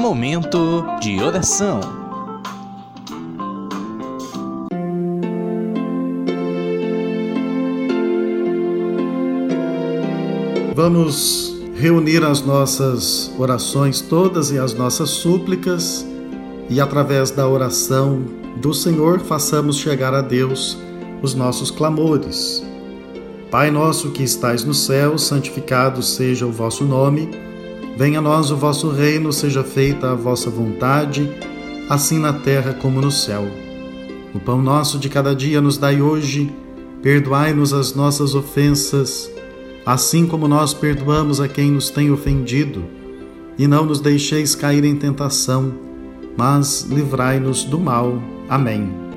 Momento 0.00 0.84
de 1.00 1.22
oração. 1.22 1.99
Vamos 10.82 11.54
reunir 11.76 12.24
as 12.24 12.40
nossas 12.40 13.30
orações 13.38 14.00
todas 14.00 14.50
e 14.50 14.58
as 14.58 14.72
nossas 14.72 15.10
súplicas 15.10 16.06
e 16.70 16.80
através 16.80 17.30
da 17.30 17.46
oração 17.46 18.24
do 18.62 18.72
Senhor 18.72 19.20
façamos 19.20 19.76
chegar 19.76 20.14
a 20.14 20.22
Deus 20.22 20.78
os 21.20 21.34
nossos 21.34 21.70
clamores. 21.70 22.64
Pai 23.50 23.70
nosso 23.70 24.08
que 24.08 24.22
estais 24.22 24.64
no 24.64 24.72
céu, 24.72 25.18
santificado 25.18 26.02
seja 26.02 26.46
o 26.46 26.50
vosso 26.50 26.82
nome. 26.82 27.28
Venha 27.98 28.20
a 28.20 28.22
nós 28.22 28.50
o 28.50 28.56
vosso 28.56 28.88
reino, 28.88 29.34
seja 29.34 29.62
feita 29.62 30.12
a 30.12 30.14
vossa 30.14 30.48
vontade, 30.48 31.30
assim 31.90 32.18
na 32.18 32.32
terra 32.32 32.72
como 32.72 33.02
no 33.02 33.12
céu. 33.12 33.46
O 34.34 34.40
pão 34.40 34.62
nosso 34.62 34.98
de 34.98 35.10
cada 35.10 35.36
dia 35.36 35.60
nos 35.60 35.76
dai 35.76 36.00
hoje, 36.00 36.50
perdoai-nos 37.02 37.74
as 37.74 37.94
nossas 37.94 38.34
ofensas, 38.34 39.30
assim 39.84 40.26
como 40.26 40.48
nós 40.48 40.74
perdoamos 40.74 41.40
a 41.40 41.48
quem 41.48 41.70
nos 41.70 41.90
tem 41.90 42.10
ofendido, 42.10 42.84
e 43.58 43.66
não 43.66 43.84
nos 43.84 44.00
deixeis 44.00 44.54
cair 44.54 44.84
em 44.84 44.96
tentação, 44.96 45.72
mas 46.36 46.82
livrai-nos 46.82 47.64
do 47.64 47.78
mal. 47.78 48.22
Amém. 48.48 49.10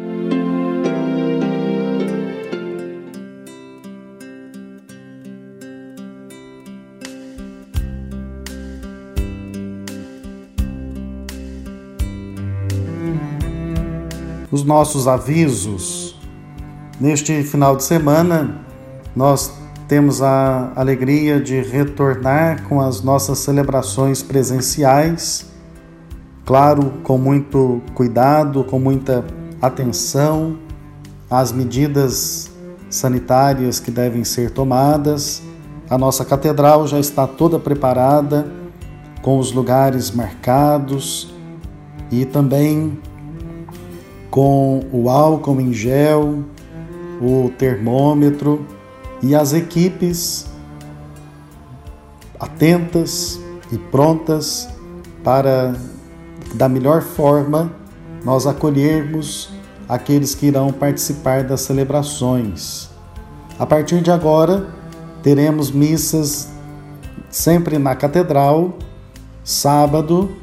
os 14.54 14.64
nossos 14.64 15.08
avisos. 15.08 16.16
Neste 17.02 17.42
final 17.42 17.76
de 17.76 17.84
semana, 17.84 18.62
nós 19.16 19.52
temos 19.88 20.22
a 20.22 20.72
alegria 20.76 21.40
de 21.40 21.62
retornar 21.62 22.64
com 22.64 22.80
as 22.80 23.02
nossas 23.02 23.40
celebrações 23.40 24.24
presenciais, 24.24 25.46
claro, 26.46 26.94
com 27.04 27.18
muito 27.18 27.82
cuidado, 27.94 28.64
com 28.64 28.80
muita 28.80 29.26
atenção 29.62 30.58
às 31.30 31.52
medidas 31.52 32.52
sanitárias 32.90 33.80
que 33.80 33.92
devem 33.92 34.24
ser 34.24 34.52
tomadas. 34.52 35.42
A 35.90 35.98
nossa 35.98 36.24
catedral 36.24 36.88
já 36.88 37.00
está 37.00 37.28
toda 37.28 37.60
preparada, 37.60 38.48
com 39.22 39.38
os 39.40 39.52
lugares 39.52 40.12
marcados 40.12 41.34
e 42.12 42.26
também 42.26 43.00
com 44.30 44.84
o 44.92 45.10
álcool 45.10 45.62
em 45.62 45.72
gel, 45.72 46.44
o 47.22 47.50
termômetro 47.58 48.66
e 49.24 49.34
as 49.34 49.54
equipes 49.54 50.46
atentas 52.38 53.40
e 53.72 53.78
prontas 53.78 54.68
para, 55.24 55.74
da 56.54 56.68
melhor 56.68 57.02
forma, 57.02 57.72
nós 58.26 58.46
acolhermos 58.46 59.50
aqueles 59.88 60.36
que 60.36 60.48
irão 60.48 60.72
participar 60.74 61.44
das 61.44 61.62
celebrações. 61.62 62.90
A 63.58 63.66
partir 63.66 64.02
de 64.02 64.12
agora, 64.12 64.68
teremos 65.22 65.72
missas 65.72 66.50
sempre 67.30 67.78
na 67.78 67.96
catedral, 67.96 68.78
sábado, 69.42 70.36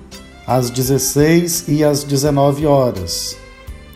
às 0.47 0.71
16 0.71 1.69
e 1.69 1.85
às 1.85 2.03
19 2.03 2.67
horas. 2.67 3.37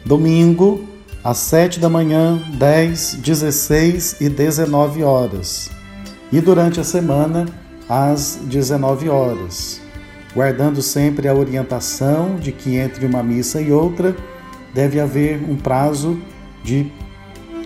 Domingo, 0.05 0.85
às 1.25 1.39
7 1.39 1.81
da 1.81 1.89
manhã, 1.89 2.39
10, 2.59 3.15
16 3.15 4.21
e 4.21 4.29
19 4.29 5.03
horas. 5.03 5.71
E 6.31 6.39
durante 6.39 6.79
a 6.79 6.85
semana, 6.85 7.47
às 7.89 8.39
19 8.43 9.09
horas. 9.09 9.81
Guardando 10.35 10.83
sempre 10.83 11.27
a 11.27 11.35
orientação 11.35 12.37
de 12.37 12.53
que 12.53 12.77
entre 12.77 13.07
uma 13.07 13.23
missa 13.23 13.59
e 13.59 13.73
outra 13.73 14.15
deve 14.75 15.01
haver 15.01 15.43
um 15.49 15.57
prazo 15.57 16.21
de 16.63 16.93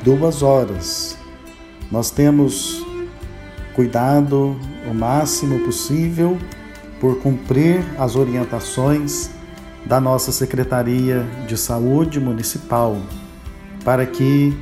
duas 0.05 0.40
horas. 0.42 1.16
Nós 1.90 2.12
temos 2.12 2.87
cuidado 3.75 4.57
o 4.88 4.94
máximo 4.94 5.61
possível 5.61 6.38
por 7.01 7.18
cumprir 7.18 7.85
as 7.99 8.14
orientações 8.14 9.31
da 9.85 10.01
nossa 10.01 10.31
Secretaria 10.31 11.27
de 11.47 11.57
Saúde 11.57 12.21
Municipal, 12.21 12.99
para 13.88 14.05
que 14.05 14.55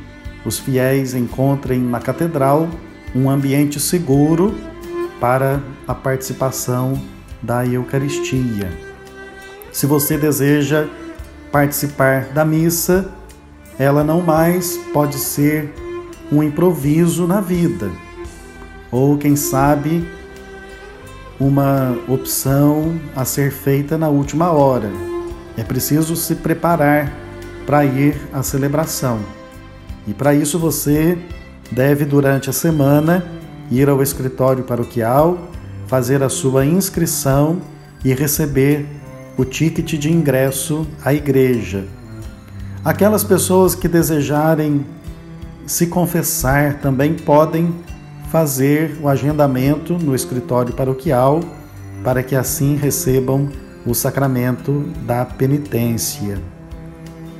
os 0.44 0.56
fiéis 0.56 1.12
encontrem 1.12 1.80
na 1.80 1.98
catedral 1.98 2.68
um 3.12 3.28
ambiente 3.28 3.80
seguro 3.80 4.54
para 5.18 5.60
a 5.84 5.92
participação 5.92 7.02
da 7.42 7.66
Eucaristia. 7.66 8.70
Se 9.72 9.84
você 9.84 10.16
deseja 10.16 10.86
participar 11.50 12.26
da 12.26 12.44
missa, 12.44 13.10
ela 13.80 14.04
não 14.04 14.20
mais 14.20 14.76
pode 14.92 15.16
ser 15.16 15.74
um 16.30 16.40
improviso 16.40 17.26
na 17.26 17.40
vida, 17.40 17.90
ou 18.92 19.18
quem 19.18 19.34
sabe, 19.34 20.08
uma 21.40 21.98
opção 22.06 22.94
a 23.16 23.24
ser 23.24 23.50
feita 23.50 23.98
na 23.98 24.08
última 24.08 24.52
hora. 24.52 24.88
É 25.56 25.64
preciso 25.64 26.14
se 26.14 26.36
preparar 26.36 27.25
para 27.66 27.84
ir 27.84 28.16
à 28.32 28.42
celebração. 28.42 29.18
E 30.06 30.14
para 30.14 30.34
isso 30.34 30.58
você 30.58 31.18
deve, 31.70 32.04
durante 32.04 32.48
a 32.48 32.52
semana, 32.52 33.26
ir 33.70 33.88
ao 33.88 34.02
escritório 34.02 34.64
paroquial, 34.64 35.50
fazer 35.86 36.22
a 36.22 36.28
sua 36.28 36.64
inscrição 36.64 37.60
e 38.04 38.14
receber 38.14 38.86
o 39.36 39.44
ticket 39.44 39.94
de 39.98 40.10
ingresso 40.10 40.86
à 41.04 41.12
igreja. 41.12 41.84
Aquelas 42.84 43.24
pessoas 43.24 43.74
que 43.74 43.88
desejarem 43.88 44.86
se 45.66 45.88
confessar 45.88 46.74
também 46.74 47.14
podem 47.14 47.74
fazer 48.30 48.96
o 49.02 49.08
agendamento 49.08 49.94
no 49.94 50.14
escritório 50.14 50.72
paroquial 50.72 51.40
para 52.04 52.22
que 52.22 52.36
assim 52.36 52.76
recebam 52.76 53.48
o 53.84 53.94
sacramento 53.94 54.84
da 55.04 55.24
penitência. 55.24 56.55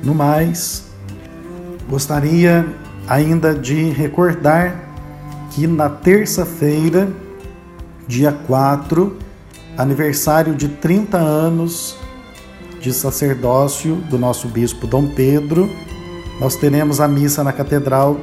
No 0.03 0.13
mais, 0.13 0.85
gostaria 1.89 2.65
ainda 3.07 3.53
de 3.53 3.89
recordar 3.89 4.87
que 5.51 5.65
na 5.65 5.89
terça-feira, 5.89 7.09
dia 8.07 8.31
4, 8.31 9.17
aniversário 9.77 10.55
de 10.55 10.67
30 10.67 11.17
anos 11.17 11.97
de 12.79 12.93
sacerdócio 12.93 13.95
do 13.95 14.17
nosso 14.17 14.47
bispo 14.47 14.85
Dom 14.85 15.07
Pedro, 15.07 15.69
nós 16.39 16.55
teremos 16.55 17.01
a 17.01 17.07
missa 17.07 17.43
na 17.43 17.51
catedral 17.51 18.17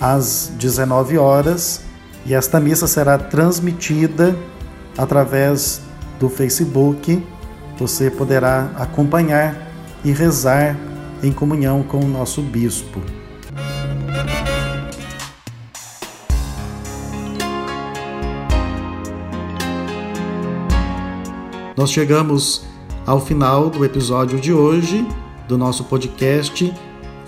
às 0.00 0.52
19 0.56 1.18
horas 1.18 1.82
e 2.24 2.34
esta 2.34 2.60
missa 2.60 2.86
será 2.86 3.18
transmitida 3.18 4.36
através 4.96 5.80
do 6.20 6.28
Facebook. 6.28 7.24
Você 7.78 8.10
poderá 8.10 8.70
acompanhar 8.76 9.56
e 10.04 10.12
rezar 10.12 10.76
em 11.22 11.32
comunhão 11.32 11.82
com 11.82 11.98
o 11.98 12.08
nosso 12.08 12.42
bispo. 12.42 13.00
Nós 21.76 21.90
chegamos 21.90 22.64
ao 23.06 23.20
final 23.20 23.68
do 23.68 23.84
episódio 23.84 24.40
de 24.40 24.52
hoje 24.52 25.06
do 25.46 25.58
nosso 25.58 25.84
podcast. 25.84 26.72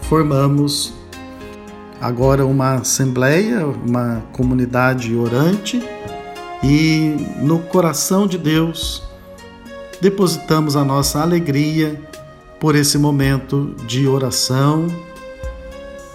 Formamos 0.02 0.94
agora 2.00 2.46
uma 2.46 2.74
assembleia, 2.74 3.66
uma 3.66 4.22
comunidade 4.32 5.14
orante 5.14 5.82
e 6.62 7.14
no 7.40 7.58
coração 7.60 8.26
de 8.26 8.38
Deus 8.38 9.02
depositamos 10.00 10.76
a 10.76 10.84
nossa 10.84 11.20
alegria 11.20 12.00
por 12.60 12.74
esse 12.74 12.98
momento 12.98 13.74
de 13.86 14.06
oração 14.06 14.86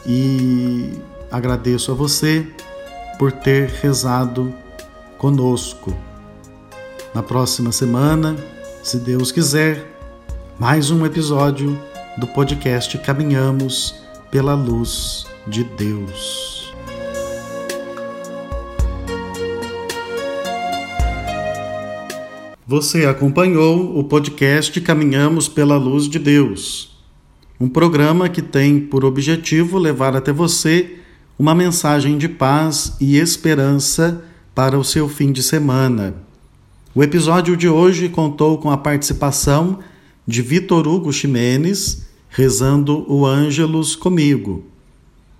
e 0.05 0.91
agradeço 1.31 1.91
a 1.91 1.95
você 1.95 2.45
por 3.17 3.31
ter 3.31 3.69
rezado 3.69 4.53
conosco. 5.17 5.95
Na 7.13 7.23
próxima 7.23 7.71
semana, 7.71 8.35
se 8.83 8.97
Deus 8.97 9.31
quiser, 9.31 9.85
mais 10.59 10.91
um 10.91 11.05
episódio 11.05 11.79
do 12.17 12.27
podcast 12.27 12.97
Caminhamos 12.99 13.95
pela 14.29 14.53
Luz 14.53 15.25
de 15.47 15.63
Deus. 15.63 16.62
Você 22.65 23.05
acompanhou 23.05 23.99
o 23.99 24.05
podcast 24.05 24.79
Caminhamos 24.79 25.49
pela 25.49 25.75
Luz 25.75 26.07
de 26.07 26.17
Deus, 26.17 26.97
um 27.59 27.67
programa 27.67 28.29
que 28.29 28.41
tem 28.41 28.79
por 28.79 29.03
objetivo 29.03 29.77
levar 29.77 30.15
até 30.15 30.31
você 30.31 30.99
uma 31.37 31.53
mensagem 31.53 32.17
de 32.17 32.29
paz 32.29 32.95
e 33.01 33.17
esperança 33.17 34.23
para 34.55 34.79
o 34.79 34.83
seu 34.83 35.09
fim 35.09 35.33
de 35.33 35.43
semana. 35.43 36.15
O 36.95 37.03
episódio 37.03 37.57
de 37.57 37.67
hoje 37.67 38.07
contou 38.07 38.57
com 38.57 38.71
a 38.71 38.77
participação 38.77 39.79
de 40.25 40.41
Vitor 40.41 40.87
Hugo 40.87 41.11
Ximenes, 41.11 42.07
rezando 42.29 43.03
o 43.11 43.25
Ângelus 43.25 43.93
comigo. 43.93 44.63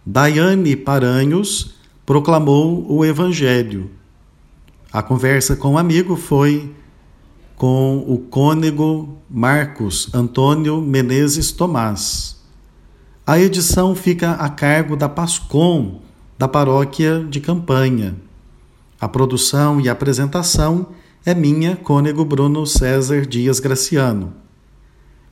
Daiane 0.06 0.76
Paranhos 0.76 1.76
proclamou 2.06 2.86
o 2.92 3.06
Evangelho. 3.06 3.90
A 4.92 5.02
conversa 5.02 5.56
com 5.56 5.76
o 5.76 5.78
amigo 5.78 6.18
foi 6.18 6.70
com 7.56 8.04
o 8.08 8.18
cônego 8.18 9.18
Marcos 9.30 10.10
Antônio 10.14 10.82
Menezes 10.82 11.52
Tomás. 11.52 12.42
A 13.26 13.40
edição 13.40 13.96
fica 13.96 14.32
a 14.32 14.50
cargo 14.50 14.96
da 14.96 15.08
Pascom, 15.08 16.02
da 16.38 16.48
paróquia 16.48 17.26
de 17.30 17.40
Campanha. 17.40 18.16
A 19.00 19.08
produção 19.08 19.80
e 19.80 19.88
apresentação 19.88 20.88
é 21.26 21.34
minha, 21.34 21.76
cônego 21.76 22.26
Bruno 22.26 22.66
César 22.66 23.26
Dias 23.26 23.60
Graciano. 23.60 24.34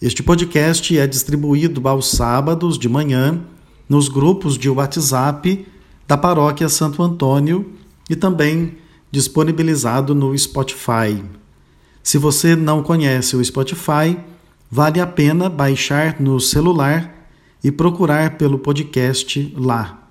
Este 0.02 0.24
podcast 0.24 0.98
é 0.98 1.06
distribuído 1.06 1.88
aos 1.88 2.10
sábados 2.12 2.80
de 2.80 2.88
manhã 2.88 3.42
nos 3.90 4.08
grupos 4.08 4.58
de 4.58 4.70
WhatsApp 4.70 5.68
da 6.08 6.18
Paróquia 6.18 6.70
Santo 6.70 7.04
Antônio 7.04 7.74
e 8.10 8.16
também 8.16 8.78
disponibilizado 9.12 10.16
no 10.16 10.38
Spotify. 10.38 11.22
Se 12.04 12.18
você 12.18 12.56
não 12.56 12.82
conhece 12.82 13.36
o 13.36 13.44
Spotify, 13.44 14.18
vale 14.70 15.00
a 15.00 15.08
pena 15.08 15.50
baixar 15.50 16.20
no 16.20 16.40
celular 16.40 17.28
e 17.64 17.72
procurar 17.72 18.38
pelo 18.38 18.58
podcast 18.58 19.54
lá. 19.56 20.10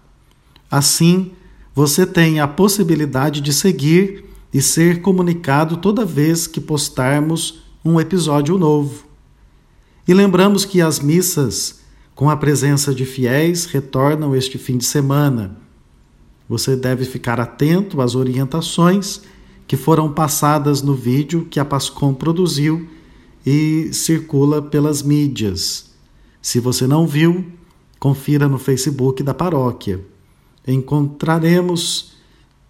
Assim, 0.70 1.32
você 1.74 2.06
tem 2.06 2.40
a 2.40 2.46
possibilidade 2.46 3.40
de 3.40 3.52
seguir 3.52 4.24
e 4.52 4.60
ser 4.60 5.00
comunicado 5.00 5.76
toda 5.76 6.04
vez 6.04 6.46
que 6.46 6.60
postarmos 6.60 7.62
um 7.84 8.00
episódio 8.00 8.58
novo. 8.58 9.04
E 10.06 10.14
lembramos 10.14 10.64
que 10.64 10.80
as 10.80 11.00
missas, 11.00 11.80
com 12.14 12.28
a 12.28 12.36
presença 12.36 12.94
de 12.94 13.04
fiéis, 13.04 13.64
retornam 13.66 14.34
este 14.34 14.58
fim 14.58 14.76
de 14.76 14.84
semana. 14.84 15.56
Você 16.48 16.76
deve 16.76 17.04
ficar 17.04 17.40
atento 17.40 18.00
às 18.00 18.14
orientações 18.14 19.22
que 19.70 19.76
foram 19.76 20.12
passadas 20.12 20.82
no 20.82 20.96
vídeo 20.96 21.46
que 21.48 21.60
a 21.60 21.64
Pascom 21.64 22.12
produziu 22.12 22.88
e 23.46 23.90
circula 23.92 24.60
pelas 24.60 25.00
mídias. 25.00 25.92
Se 26.42 26.58
você 26.58 26.88
não 26.88 27.06
viu, 27.06 27.46
confira 27.96 28.48
no 28.48 28.58
Facebook 28.58 29.22
da 29.22 29.32
paróquia. 29.32 30.04
Encontraremos, 30.66 32.16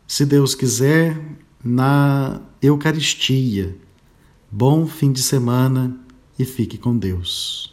se 0.06 0.26
Deus 0.26 0.54
quiser, 0.54 1.18
na 1.64 2.42
Eucaristia. 2.60 3.74
Bom 4.50 4.86
fim 4.86 5.10
de 5.10 5.22
semana 5.22 5.98
e 6.38 6.44
fique 6.44 6.76
com 6.76 6.94
Deus. 6.94 7.69